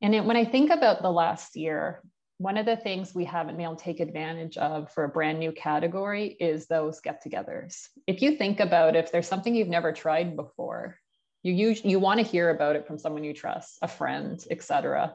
and 0.00 0.14
it, 0.14 0.24
when 0.24 0.36
i 0.36 0.44
think 0.44 0.70
about 0.70 1.02
the 1.02 1.10
last 1.10 1.56
year 1.56 2.00
one 2.38 2.56
of 2.56 2.64
the 2.64 2.76
things 2.76 3.14
we 3.14 3.24
haven't 3.24 3.56
been 3.56 3.64
able 3.64 3.76
to 3.76 3.84
take 3.84 4.00
advantage 4.00 4.56
of 4.56 4.90
for 4.92 5.04
a 5.04 5.08
brand 5.08 5.38
new 5.38 5.52
category 5.52 6.28
is 6.40 6.66
those 6.66 7.00
get-togethers 7.00 7.88
if 8.06 8.22
you 8.22 8.36
think 8.36 8.60
about 8.60 8.96
if 8.96 9.12
there's 9.12 9.28
something 9.28 9.54
you've 9.54 9.68
never 9.68 9.92
tried 9.92 10.36
before 10.36 10.98
you 11.44 11.52
use, 11.52 11.84
you 11.84 12.00
want 12.00 12.18
to 12.18 12.26
hear 12.26 12.50
about 12.50 12.74
it 12.74 12.86
from 12.86 12.98
someone 12.98 13.22
you 13.22 13.32
trust 13.32 13.78
a 13.82 13.88
friend 13.88 14.44
etc 14.50 15.14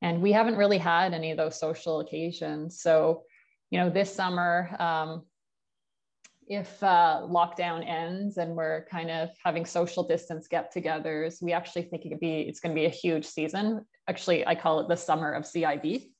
and 0.00 0.22
we 0.22 0.30
haven't 0.30 0.56
really 0.56 0.78
had 0.78 1.12
any 1.12 1.32
of 1.32 1.36
those 1.36 1.58
social 1.58 2.00
occasions 2.00 2.80
so 2.80 3.22
you 3.70 3.80
know 3.80 3.90
this 3.90 4.14
summer 4.14 4.76
um, 4.78 5.24
if 6.48 6.82
uh, 6.82 7.22
lockdown 7.24 7.86
ends 7.88 8.36
and 8.36 8.54
we're 8.54 8.86
kind 8.90 9.10
of 9.10 9.30
having 9.42 9.64
social 9.64 10.06
distance 10.06 10.46
get-togethers, 10.48 11.42
we 11.42 11.52
actually 11.52 11.82
think 11.82 12.04
it 12.04 12.10
could 12.10 12.20
be 12.20 12.40
it's 12.42 12.60
going 12.60 12.74
to 12.74 12.78
be 12.78 12.86
a 12.86 12.90
huge 12.90 13.24
season. 13.24 13.84
Actually, 14.08 14.46
I 14.46 14.54
call 14.54 14.80
it 14.80 14.88
the 14.88 14.96
summer 14.96 15.32
of 15.32 15.44
CIB. 15.44 16.10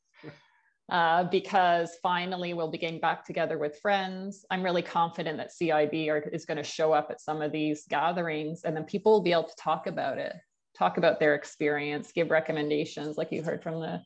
Uh, 0.91 1.25
because 1.25 1.97
finally 2.03 2.53
we'll 2.53 2.71
be 2.71 2.77
getting 2.77 3.01
back 3.01 3.25
together 3.25 3.57
with 3.57 3.79
friends. 3.81 4.45
I'm 4.51 4.63
really 4.63 4.83
confident 4.83 5.39
that 5.39 5.51
CIB 5.51 6.11
are, 6.11 6.19
is 6.19 6.45
going 6.45 6.59
to 6.59 6.63
show 6.63 6.93
up 6.93 7.09
at 7.11 7.23
some 7.23 7.41
of 7.41 7.53
these 7.53 7.87
gatherings, 7.89 8.65
and 8.65 8.77
then 8.77 8.85
people 8.85 9.13
will 9.13 9.23
be 9.23 9.33
able 9.33 9.45
to 9.45 9.57
talk 9.59 9.87
about 9.87 10.19
it, 10.19 10.35
talk 10.77 10.99
about 10.99 11.21
their 11.21 11.35
experience, 11.35 12.13
give 12.13 12.31
recommendations, 12.31 13.17
like 13.17 13.33
you 13.33 13.43
heard 13.43 13.63
from 13.63 13.81
the 13.81 14.03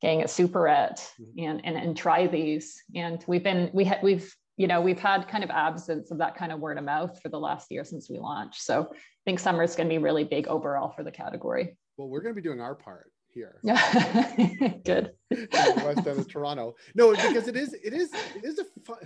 gang 0.00 0.22
at 0.22 0.28
Superette, 0.28 1.06
mm-hmm. 1.20 1.44
and, 1.44 1.66
and 1.66 1.76
and 1.76 1.94
try 1.94 2.26
these. 2.26 2.82
And 2.94 3.22
we've 3.28 3.44
been 3.44 3.70
we 3.74 3.84
had 3.84 4.02
we've 4.02 4.34
you 4.58 4.66
know, 4.66 4.80
we've 4.80 4.98
had 4.98 5.28
kind 5.28 5.44
of 5.44 5.50
absence 5.50 6.10
of 6.10 6.18
that 6.18 6.34
kind 6.34 6.50
of 6.50 6.58
word 6.58 6.78
of 6.78 6.84
mouth 6.84 7.20
for 7.22 7.28
the 7.28 7.38
last 7.38 7.70
year 7.70 7.84
since 7.84 8.10
we 8.10 8.18
launched. 8.18 8.60
So 8.60 8.88
I 8.92 8.96
think 9.24 9.38
summer 9.38 9.62
is 9.62 9.76
going 9.76 9.88
to 9.88 9.94
be 9.94 9.98
really 9.98 10.24
big 10.24 10.48
overall 10.48 10.90
for 10.90 11.04
the 11.04 11.12
category. 11.12 11.76
Well, 11.96 12.08
we're 12.08 12.20
going 12.20 12.34
to 12.34 12.40
be 12.40 12.46
doing 12.46 12.60
our 12.60 12.74
part 12.74 13.12
here. 13.32 13.58
Yeah. 13.62 14.72
Good. 14.84 15.12
west 15.30 16.06
end 16.06 16.18
of 16.18 16.28
Toronto. 16.28 16.74
No, 16.94 17.12
because 17.12 17.48
it 17.48 17.56
is, 17.56 17.74
it 17.74 17.92
is, 17.92 18.12
it 18.12 18.44
is 18.44 18.58
a 18.58 18.64
fun, 18.84 18.98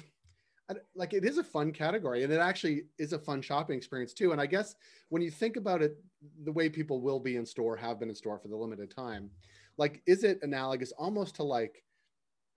like 0.95 1.13
it 1.13 1.25
is 1.25 1.39
a 1.39 1.45
fun 1.45 1.73
category 1.73 2.23
and 2.25 2.33
it 2.33 2.39
actually 2.39 2.85
is 2.99 3.13
a 3.13 3.19
fun 3.19 3.43
shopping 3.43 3.77
experience 3.77 4.13
too. 4.13 4.33
And 4.33 4.41
I 4.41 4.47
guess 4.47 4.75
when 5.09 5.23
you 5.23 5.31
think 5.31 5.57
about 5.57 5.83
it, 5.83 5.97
the 6.45 6.53
way 6.53 6.69
people 6.69 7.01
will 7.01 7.21
be 7.21 7.37
in 7.37 7.45
store, 7.45 7.77
have 7.77 7.99
been 7.99 8.09
in 8.09 8.15
store 8.15 8.39
for 8.39 8.49
the 8.49 8.57
limited 8.57 8.95
time, 8.95 9.31
like, 9.79 10.03
is 10.07 10.25
it 10.25 10.39
analogous 10.43 10.93
almost 10.93 11.37
to 11.37 11.43
like, 11.43 11.83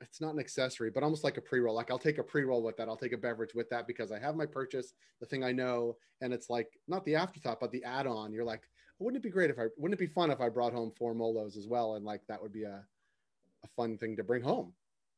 it's 0.02 0.22
not 0.22 0.34
an 0.34 0.40
accessory, 0.40 0.90
but 0.90 1.04
almost 1.04 1.24
like 1.24 1.38
a 1.38 1.42
pre 1.42 1.60
roll. 1.60 1.76
Like 1.76 1.90
I'll 1.90 2.00
take 2.00 2.18
a 2.18 2.24
pre 2.24 2.44
roll 2.44 2.62
with 2.62 2.78
that. 2.78 2.88
I'll 2.88 2.98
take 2.98 3.14
a 3.14 3.18
beverage 3.18 3.54
with 3.54 3.70
that 3.70 3.88
because 3.88 4.12
I 4.12 4.20
have 4.20 4.36
my 4.36 4.46
purchase, 4.46 4.94
the 5.20 5.26
thing 5.26 5.44
I 5.44 5.52
know, 5.52 5.96
and 6.22 6.34
it's 6.34 6.50
like 6.50 6.68
not 6.88 7.06
the 7.06 7.16
afterthought, 7.16 7.60
but 7.60 7.72
the 7.72 7.84
add 7.84 8.08
on. 8.08 8.34
You're 8.34 8.46
like, 8.46 8.64
wouldn't 9.00 9.22
it 9.22 9.24
be 9.24 9.32
great 9.32 9.50
if 9.50 9.60
I 9.60 9.66
wouldn't 9.78 10.00
it 10.00 10.06
be 10.06 10.14
fun 10.14 10.32
if 10.32 10.42
I 10.42 10.50
brought 10.50 10.74
home 10.74 10.92
four 10.98 11.14
molos 11.14 11.58
as 11.58 11.68
well, 11.68 11.96
and 11.96 12.06
like 12.06 12.22
that 12.28 12.42
would 12.42 12.54
be 12.54 12.64
a 12.64 12.84
a 13.64 13.68
fun 13.76 13.98
thing 13.98 14.16
to 14.18 14.24
bring 14.24 14.44
home. 14.44 14.74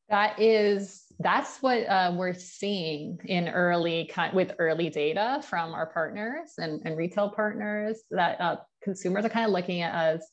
That 0.08 0.40
is 0.40 1.04
that's 1.18 1.60
what 1.60 1.86
uh, 1.86 2.14
we're 2.16 2.32
seeing 2.32 3.18
in 3.26 3.48
early 3.48 4.10
with 4.32 4.52
early 4.58 4.88
data 4.88 5.42
from 5.46 5.74
our 5.74 5.86
partners 5.86 6.54
and, 6.56 6.80
and 6.86 6.96
retail 6.96 7.30
partners 7.30 8.00
that 8.10 8.40
uh, 8.40 8.56
consumers 8.82 9.26
are 9.26 9.28
kind 9.28 9.44
of 9.44 9.52
looking 9.52 9.82
at 9.82 9.94
as 9.94 10.26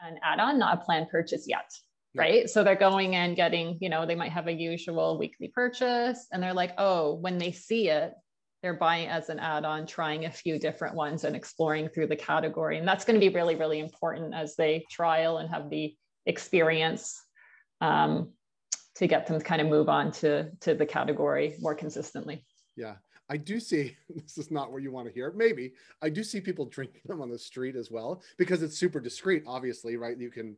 an 0.00 0.18
add-on, 0.24 0.58
not 0.58 0.78
a 0.78 0.84
planned 0.84 1.08
purchase 1.10 1.44
yet 1.46 1.70
right 2.14 2.48
so 2.48 2.62
they're 2.62 2.74
going 2.74 3.16
and 3.16 3.36
getting 3.36 3.76
you 3.80 3.88
know 3.88 4.06
they 4.06 4.14
might 4.14 4.32
have 4.32 4.46
a 4.46 4.52
usual 4.52 5.18
weekly 5.18 5.48
purchase 5.48 6.26
and 6.32 6.42
they're 6.42 6.54
like 6.54 6.72
oh 6.78 7.14
when 7.14 7.38
they 7.38 7.52
see 7.52 7.88
it 7.88 8.12
they're 8.62 8.74
buying 8.74 9.08
as 9.08 9.28
an 9.28 9.38
add-on 9.38 9.86
trying 9.86 10.24
a 10.24 10.30
few 10.30 10.58
different 10.58 10.94
ones 10.94 11.24
and 11.24 11.36
exploring 11.36 11.88
through 11.88 12.06
the 12.06 12.16
category 12.16 12.78
and 12.78 12.86
that's 12.86 13.04
going 13.04 13.18
to 13.18 13.26
be 13.28 13.34
really 13.34 13.56
really 13.56 13.80
important 13.80 14.34
as 14.34 14.56
they 14.56 14.84
trial 14.90 15.38
and 15.38 15.50
have 15.50 15.68
the 15.70 15.94
experience 16.26 17.20
um, 17.80 18.32
to 18.96 19.06
get 19.06 19.26
them 19.26 19.38
to 19.38 19.44
kind 19.44 19.60
of 19.60 19.68
move 19.68 19.88
on 19.88 20.12
to 20.12 20.50
to 20.60 20.74
the 20.74 20.86
category 20.86 21.56
more 21.60 21.74
consistently. 21.74 22.44
Yeah. 22.76 22.94
I 23.30 23.38
do 23.38 23.58
see 23.58 23.96
this 24.08 24.38
is 24.38 24.50
not 24.50 24.70
what 24.70 24.82
you 24.82 24.92
want 24.92 25.08
to 25.08 25.12
hear. 25.12 25.32
Maybe 25.36 25.72
I 26.02 26.08
do 26.08 26.22
see 26.22 26.40
people 26.40 26.66
drinking 26.66 27.02
them 27.06 27.20
on 27.20 27.30
the 27.30 27.38
street 27.38 27.76
as 27.76 27.90
well 27.90 28.22
because 28.38 28.62
it's 28.62 28.78
super 28.78 29.00
discreet, 29.00 29.42
obviously, 29.46 29.96
right? 29.96 30.18
You 30.18 30.30
can 30.30 30.56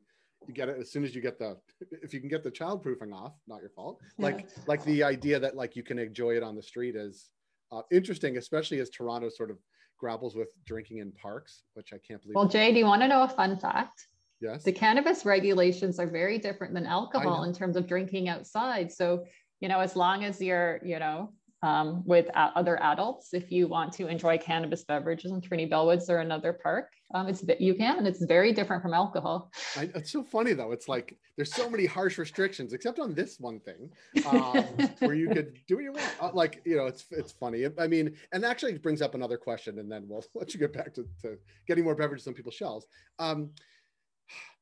you 0.49 0.55
get 0.55 0.69
it 0.69 0.76
as 0.79 0.91
soon 0.91 1.05
as 1.05 1.15
you 1.15 1.21
get 1.21 1.38
the 1.38 1.57
if 2.03 2.12
you 2.15 2.21
can 2.21 2.29
get 2.29 2.43
the 2.43 2.50
child 2.50 2.83
proofing 2.83 3.12
off, 3.12 3.33
not 3.47 3.61
your 3.61 3.71
fault. 3.71 4.00
Like 4.19 4.49
like 4.67 4.85
the 4.85 5.03
idea 5.03 5.38
that 5.38 5.57
like 5.57 5.76
you 5.76 5.83
can 5.83 5.99
enjoy 5.99 6.37
it 6.37 6.43
on 6.43 6.57
the 6.57 6.62
street 6.62 6.97
is 6.97 7.31
uh, 7.73 7.83
interesting, 7.91 8.37
especially 8.37 8.81
as 8.81 8.91
Toronto 8.91 9.29
sort 9.29 9.50
of 9.50 9.59
grapples 9.99 10.37
with 10.37 10.49
drinking 10.65 10.99
in 10.99 11.12
parks, 11.12 11.62
which 11.75 11.93
I 11.93 11.99
can't 12.07 12.21
believe. 12.23 12.37
Well, 12.37 12.49
Jay, 12.49 12.73
do 12.73 12.79
you 12.79 12.85
want 12.85 13.03
to 13.03 13.09
know 13.09 13.23
a 13.23 13.29
fun 13.29 13.59
fact? 13.59 14.07
Yes. 14.41 14.62
The 14.62 14.73
cannabis 14.73 15.25
regulations 15.25 15.99
are 15.99 16.07
very 16.07 16.38
different 16.38 16.75
than 16.75 16.87
alcohol 16.87 17.45
in 17.45 17.55
terms 17.55 17.76
of 17.76 17.87
drinking 17.87 18.29
outside. 18.29 18.93
So, 18.93 19.25
you 19.61 19.69
know, 19.69 19.81
as 19.81 19.97
long 19.97 20.25
as 20.25 20.41
you're, 20.41 20.81
you 20.85 20.99
know, 20.99 21.33
um, 21.63 22.03
with 22.05 22.27
other 22.35 22.81
adults, 22.83 23.33
if 23.33 23.51
you 23.51 23.67
want 23.67 23.93
to 23.95 24.09
enjoy 24.09 24.37
cannabis 24.39 24.85
beverages 24.85 25.33
in 25.33 25.41
Trinity 25.41 25.71
Bellwoods 25.71 26.11
or 26.11 26.19
another 26.19 26.53
park, 26.53 26.91
um, 27.15 27.29
it's 27.29 27.45
you 27.59 27.75
can. 27.75 27.99
And 27.99 28.07
it's 28.07 28.25
very 28.25 28.53
different 28.53 28.83
from 28.83 28.93
alcohol. 28.93 29.51
I, 29.77 29.91
it's 29.95 30.13
so 30.13 30.23
funny 30.23 30.53
though. 30.53 30.73
It's 30.73 30.89
like 30.89 31.17
there's 31.37 31.55
so 31.55 31.71
many 31.71 31.87
harsh 31.87 32.19
restrictions, 32.19 32.73
except 32.73 32.99
on 32.99 33.15
this 33.15 33.41
one 33.41 33.61
thing, 33.61 33.91
um, 34.27 34.65
where 34.99 35.15
you 35.15 35.29
could 35.29 35.59
do 35.67 35.77
what 35.77 35.85
you 35.85 35.93
want. 35.93 36.15
Uh, 36.21 36.31
like 36.35 36.61
you 36.65 36.77
know, 36.77 36.87
it's 36.87 37.07
it's 37.11 37.33
funny. 37.33 37.67
I 37.79 37.87
mean, 37.87 38.17
and 38.33 38.45
actually 38.45 38.73
it 38.73 38.83
brings 38.83 39.01
up 39.01 39.15
another 39.15 39.39
question, 39.39 39.79
and 39.79 39.91
then 39.91 40.05
we'll 40.09 40.25
let 40.35 40.53
you 40.53 40.61
get 40.61 40.73
back 40.73 40.93
to, 40.95 41.07
to 41.23 41.39
getting 41.67 41.85
more 41.85 41.95
beverages 41.95 42.27
on 42.27 42.35
people's 42.35 42.55
shelves. 42.55 42.87
Um, 43.19 43.51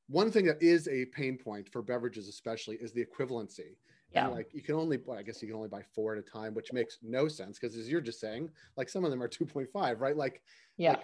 one 0.09 0.31
thing 0.31 0.45
that 0.47 0.63
is 0.63 0.87
a 0.89 1.07
pain 1.07 1.39
point 1.39 1.69
for 1.69 1.83
beverages, 1.83 2.29
especially, 2.29 2.77
is 2.77 2.93
the 2.93 3.05
equivalency. 3.05 3.77
Yeah. 4.15 4.27
And 4.27 4.35
like 4.35 4.51
you 4.53 4.63
can 4.63 4.77
only, 4.77 4.99
well, 5.05 5.19
I 5.19 5.23
guess 5.23 5.43
you 5.43 5.49
can 5.49 5.57
only 5.57 5.69
buy 5.69 5.83
four 5.95 6.15
at 6.15 6.19
a 6.19 6.23
time, 6.23 6.55
which 6.55 6.73
makes 6.73 6.99
no 7.03 7.27
sense 7.29 7.59
because 7.59 7.77
as 7.77 7.91
you're 7.91 8.01
just 8.01 8.21
saying, 8.21 8.51
like 8.77 8.89
some 8.89 9.05
of 9.05 9.11
them 9.11 9.23
are 9.23 9.29
2.5, 9.29 10.01
right? 10.01 10.17
Like, 10.17 10.43
yeah. 10.77 10.91
Like, 10.91 11.01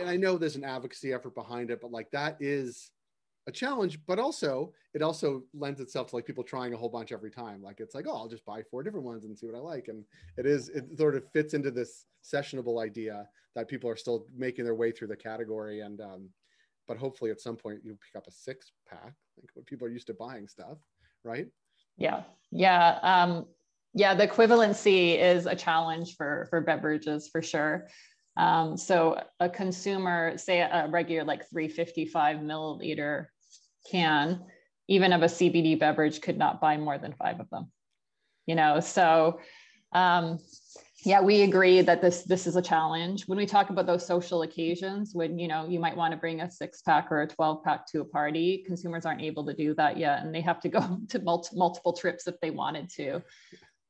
and 0.00 0.08
I 0.08 0.16
know 0.16 0.36
there's 0.38 0.56
an 0.56 0.64
advocacy 0.64 1.12
effort 1.12 1.34
behind 1.34 1.70
it, 1.70 1.80
but 1.80 1.92
like 1.92 2.10
that 2.12 2.36
is 2.40 2.90
a 3.46 3.52
challenge, 3.52 3.98
but 4.06 4.18
also 4.18 4.72
it 4.94 5.02
also 5.02 5.42
lends 5.54 5.80
itself 5.80 6.08
to 6.08 6.16
like 6.16 6.26
people 6.26 6.44
trying 6.44 6.72
a 6.72 6.76
whole 6.76 6.88
bunch 6.88 7.12
every 7.12 7.30
time. 7.30 7.62
Like 7.62 7.80
it's 7.80 7.94
like, 7.94 8.06
oh, 8.08 8.16
I'll 8.16 8.28
just 8.28 8.44
buy 8.44 8.62
four 8.62 8.82
different 8.82 9.06
ones 9.06 9.24
and 9.24 9.36
see 9.36 9.46
what 9.46 9.56
I 9.56 9.60
like. 9.60 9.88
And 9.88 10.04
it 10.36 10.46
is, 10.46 10.68
it 10.68 10.96
sort 10.96 11.14
of 11.14 11.24
fits 11.32 11.54
into 11.54 11.70
this 11.70 12.06
sessionable 12.24 12.82
idea 12.82 13.28
that 13.54 13.68
people 13.68 13.90
are 13.90 13.96
still 13.96 14.26
making 14.36 14.64
their 14.64 14.74
way 14.74 14.92
through 14.92 15.08
the 15.08 15.16
category. 15.16 15.80
And, 15.80 16.00
um, 16.00 16.28
but 16.88 16.96
hopefully 16.96 17.30
at 17.30 17.40
some 17.40 17.56
point 17.56 17.80
you 17.84 17.92
pick 17.92 18.16
up 18.16 18.26
a 18.26 18.32
six 18.32 18.72
pack, 18.88 19.14
like 19.38 19.50
when 19.54 19.64
people 19.64 19.86
are 19.86 19.90
used 19.90 20.06
to 20.08 20.14
buying 20.14 20.48
stuff, 20.48 20.78
right? 21.24 21.46
Yeah, 21.96 22.22
yeah, 22.50 22.98
um, 23.02 23.46
yeah. 23.94 24.14
The 24.14 24.26
equivalency 24.26 25.18
is 25.18 25.46
a 25.46 25.54
challenge 25.54 26.16
for 26.16 26.46
for 26.50 26.60
beverages 26.60 27.28
for 27.28 27.42
sure. 27.42 27.88
Um, 28.36 28.76
so 28.76 29.22
a 29.40 29.48
consumer, 29.48 30.38
say 30.38 30.60
a 30.60 30.88
regular 30.90 31.24
like 31.24 31.48
355 31.50 32.38
milliliter 32.38 33.26
can, 33.90 34.40
even 34.88 35.12
of 35.12 35.22
a 35.22 35.26
CBD 35.26 35.78
beverage, 35.78 36.20
could 36.22 36.38
not 36.38 36.60
buy 36.60 36.78
more 36.78 36.98
than 36.98 37.12
five 37.12 37.40
of 37.40 37.50
them. 37.50 37.70
You 38.46 38.54
know, 38.54 38.80
so 38.80 39.40
um, 39.92 40.38
yeah 41.04 41.20
we 41.20 41.42
agree 41.42 41.80
that 41.82 42.00
this 42.00 42.22
this 42.22 42.46
is 42.46 42.56
a 42.56 42.62
challenge. 42.62 43.24
When 43.26 43.38
we 43.38 43.46
talk 43.46 43.70
about 43.70 43.86
those 43.86 44.06
social 44.06 44.42
occasions 44.42 45.14
when 45.14 45.38
you 45.38 45.48
know 45.48 45.66
you 45.68 45.80
might 45.80 45.96
want 45.96 46.12
to 46.12 46.16
bring 46.16 46.40
a 46.40 46.50
six 46.50 46.82
pack 46.82 47.10
or 47.10 47.22
a 47.22 47.26
12 47.26 47.62
pack 47.64 47.86
to 47.88 48.00
a 48.00 48.04
party 48.04 48.64
consumers 48.66 49.04
aren't 49.06 49.22
able 49.22 49.44
to 49.46 49.54
do 49.54 49.74
that 49.74 49.96
yet 49.96 50.22
and 50.22 50.34
they 50.34 50.40
have 50.40 50.60
to 50.60 50.68
go 50.68 51.00
to 51.08 51.18
multi- 51.20 51.56
multiple 51.56 51.92
trips 51.92 52.26
if 52.26 52.38
they 52.40 52.50
wanted 52.50 52.88
to. 52.90 53.22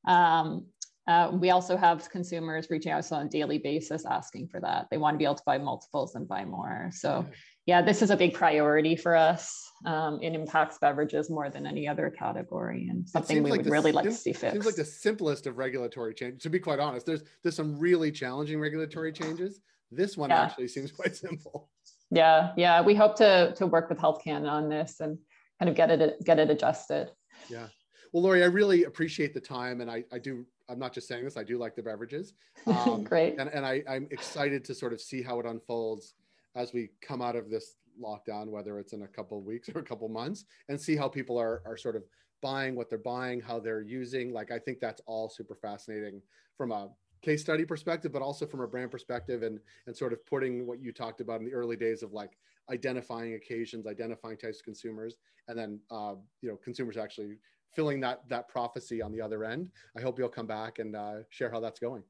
Um, 0.06 0.66
uh, 1.08 1.30
we 1.32 1.50
also 1.50 1.76
have 1.76 2.08
consumers 2.10 2.68
reaching 2.70 2.92
out 2.92 3.10
on 3.10 3.26
a 3.26 3.28
daily 3.28 3.58
basis 3.58 4.06
asking 4.06 4.46
for 4.46 4.60
that. 4.60 4.86
They 4.90 4.98
want 4.98 5.14
to 5.14 5.18
be 5.18 5.24
able 5.24 5.34
to 5.34 5.42
buy 5.44 5.58
multiples 5.58 6.14
and 6.14 6.28
buy 6.28 6.44
more. 6.44 6.90
So 6.92 7.26
yeah 7.66 7.82
this 7.82 8.02
is 8.02 8.10
a 8.10 8.16
big 8.16 8.34
priority 8.34 8.96
for 8.96 9.14
us 9.14 9.62
um, 9.84 10.20
it 10.22 10.34
impacts 10.34 10.78
beverages 10.78 11.28
more 11.28 11.50
than 11.50 11.66
any 11.66 11.88
other 11.88 12.08
category 12.10 12.86
and 12.88 13.08
something 13.08 13.42
we 13.42 13.50
like 13.50 13.62
would 13.62 13.70
really 13.70 13.90
sim- 13.90 13.96
like 13.96 14.04
to 14.04 14.12
see 14.12 14.32
fixed. 14.32 14.52
Seems 14.52 14.66
like 14.66 14.76
the 14.76 14.84
simplest 14.84 15.46
of 15.46 15.58
regulatory 15.58 16.14
changes. 16.14 16.42
To 16.42 16.50
be 16.50 16.60
quite 16.60 16.78
honest, 16.78 17.04
there's 17.04 17.22
there's 17.42 17.56
some 17.56 17.78
really 17.78 18.12
challenging 18.12 18.60
regulatory 18.60 19.12
changes. 19.12 19.60
This 19.90 20.16
one 20.16 20.30
yeah. 20.30 20.42
actually 20.42 20.68
seems 20.68 20.92
quite 20.92 21.16
simple. 21.16 21.68
Yeah, 22.10 22.52
yeah. 22.56 22.80
We 22.80 22.94
hope 22.94 23.16
to 23.16 23.54
to 23.56 23.66
work 23.66 23.88
with 23.88 23.98
Health 23.98 24.22
Canada 24.22 24.50
on 24.50 24.68
this 24.68 25.00
and 25.00 25.18
kind 25.58 25.68
of 25.68 25.74
get 25.74 25.90
it 25.90 26.24
get 26.24 26.38
it 26.38 26.48
adjusted. 26.48 27.10
Yeah. 27.48 27.66
Well, 28.12 28.22
Lori, 28.22 28.42
I 28.42 28.46
really 28.46 28.84
appreciate 28.84 29.34
the 29.34 29.40
time, 29.40 29.80
and 29.80 29.90
I 29.90 30.04
I 30.12 30.18
do. 30.18 30.46
I'm 30.68 30.78
not 30.78 30.92
just 30.92 31.08
saying 31.08 31.24
this. 31.24 31.36
I 31.36 31.42
do 31.42 31.58
like 31.58 31.74
the 31.74 31.82
beverages. 31.82 32.34
Um, 32.66 33.02
Great. 33.02 33.36
And 33.38 33.48
and 33.48 33.66
I 33.66 33.82
I'm 33.88 34.06
excited 34.12 34.64
to 34.66 34.74
sort 34.74 34.92
of 34.92 35.00
see 35.00 35.22
how 35.22 35.40
it 35.40 35.46
unfolds 35.46 36.14
as 36.54 36.72
we 36.72 36.90
come 37.00 37.22
out 37.22 37.36
of 37.36 37.50
this 37.50 37.76
lockdown, 38.02 38.48
whether 38.48 38.78
it's 38.78 38.92
in 38.92 39.02
a 39.02 39.08
couple 39.08 39.38
of 39.38 39.44
weeks 39.44 39.68
or 39.74 39.78
a 39.78 39.84
couple 39.84 40.08
months, 40.08 40.44
and 40.68 40.80
see 40.80 40.96
how 40.96 41.08
people 41.08 41.38
are 41.38 41.62
are 41.66 41.76
sort 41.76 41.96
of 41.96 42.02
buying 42.42 42.74
what 42.74 42.90
they're 42.90 42.98
buying, 42.98 43.40
how 43.40 43.60
they're 43.60 43.82
using. 43.82 44.32
Like 44.32 44.50
I 44.50 44.58
think 44.58 44.80
that's 44.80 45.00
all 45.06 45.28
super 45.28 45.54
fascinating 45.54 46.20
from 46.56 46.72
a 46.72 46.88
case 47.22 47.40
study 47.40 47.64
perspective, 47.64 48.12
but 48.12 48.22
also 48.22 48.46
from 48.46 48.60
a 48.60 48.66
brand 48.66 48.90
perspective, 48.90 49.42
and 49.42 49.60
and 49.86 49.96
sort 49.96 50.12
of 50.12 50.24
putting 50.26 50.66
what 50.66 50.80
you 50.80 50.92
talked 50.92 51.20
about 51.20 51.40
in 51.40 51.46
the 51.46 51.54
early 51.54 51.76
days 51.76 52.02
of 52.02 52.12
like 52.12 52.36
identifying 52.70 53.34
occasions, 53.34 53.86
identifying 53.86 54.36
types 54.36 54.58
of 54.58 54.64
consumers, 54.64 55.16
and 55.48 55.58
then 55.58 55.80
uh, 55.90 56.14
you 56.40 56.48
know 56.48 56.56
consumers 56.56 56.96
actually 56.96 57.38
filling 57.74 58.00
that 58.00 58.28
that 58.28 58.48
prophecy 58.48 59.00
on 59.00 59.12
the 59.12 59.20
other 59.20 59.44
end. 59.44 59.70
I 59.96 60.00
hope 60.00 60.18
you'll 60.18 60.28
come 60.28 60.46
back 60.46 60.78
and 60.78 60.94
uh, 60.94 61.18
share 61.30 61.50
how 61.50 61.60
that's 61.60 61.80
going. 61.80 62.02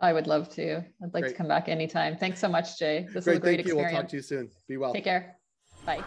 I 0.00 0.12
would 0.12 0.26
love 0.26 0.48
to. 0.50 0.76
I'd 0.76 1.14
like 1.14 1.22
great. 1.22 1.30
to 1.30 1.34
come 1.34 1.48
back 1.48 1.68
anytime. 1.68 2.16
Thanks 2.16 2.40
so 2.40 2.48
much, 2.48 2.78
Jay. 2.78 3.06
This 3.12 3.24
great, 3.24 3.34
was 3.34 3.36
a 3.36 3.40
great 3.40 3.56
thank 3.56 3.60
experience. 3.60 3.92
You. 3.92 3.94
We'll 3.94 4.02
talk 4.02 4.10
to 4.10 4.16
you 4.16 4.22
soon. 4.22 4.50
Be 4.68 4.76
well. 4.76 4.92
Take 4.92 5.04
care. 5.04 5.36
Bye. 5.86 6.02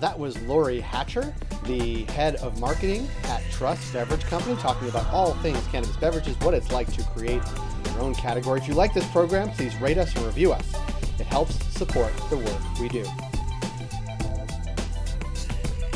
That 0.00 0.18
was 0.18 0.38
Lori 0.42 0.80
Hatcher, 0.80 1.34
the 1.64 2.04
head 2.04 2.36
of 2.36 2.60
marketing 2.60 3.08
at 3.24 3.42
Truss 3.50 3.92
Beverage 3.92 4.24
Company, 4.24 4.54
talking 4.56 4.88
about 4.90 5.06
all 5.06 5.32
things 5.34 5.58
cannabis 5.68 5.96
beverages, 5.96 6.38
what 6.40 6.52
it's 6.52 6.70
like 6.70 6.92
to 6.92 7.02
create 7.02 7.42
your 7.86 8.00
own 8.00 8.14
category. 8.14 8.60
If 8.60 8.68
you 8.68 8.74
like 8.74 8.92
this 8.92 9.10
program, 9.10 9.48
please 9.50 9.74
rate 9.80 9.96
us 9.96 10.14
and 10.14 10.26
review 10.26 10.52
us. 10.52 10.74
It 11.18 11.26
helps 11.26 11.54
support 11.74 12.12
the 12.28 12.36
work 12.36 12.78
we 12.78 12.90
do. 12.90 13.06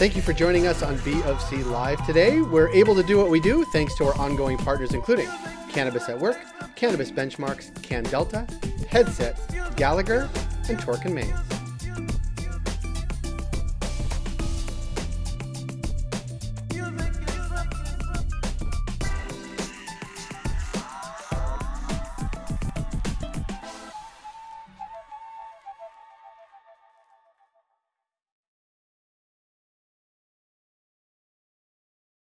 Thank 0.00 0.16
you 0.16 0.22
for 0.22 0.32
joining 0.32 0.66
us 0.66 0.82
on 0.82 0.96
B 1.04 1.22
of 1.24 1.42
C 1.42 1.62
Live 1.62 2.06
today. 2.06 2.40
We're 2.40 2.70
able 2.70 2.94
to 2.94 3.02
do 3.02 3.18
what 3.18 3.28
we 3.28 3.38
do 3.38 3.66
thanks 3.66 3.94
to 3.96 4.06
our 4.06 4.16
ongoing 4.16 4.56
partners, 4.56 4.94
including 4.94 5.28
Cannabis 5.68 6.08
at 6.08 6.18
Work, 6.18 6.40
Cannabis 6.74 7.10
Benchmarks, 7.10 7.70
Can 7.82 8.04
Delta, 8.04 8.46
Headset, 8.88 9.38
Gallagher, 9.76 10.30
and 10.70 10.78
Torkin 10.78 11.12
Manes. 11.12 11.59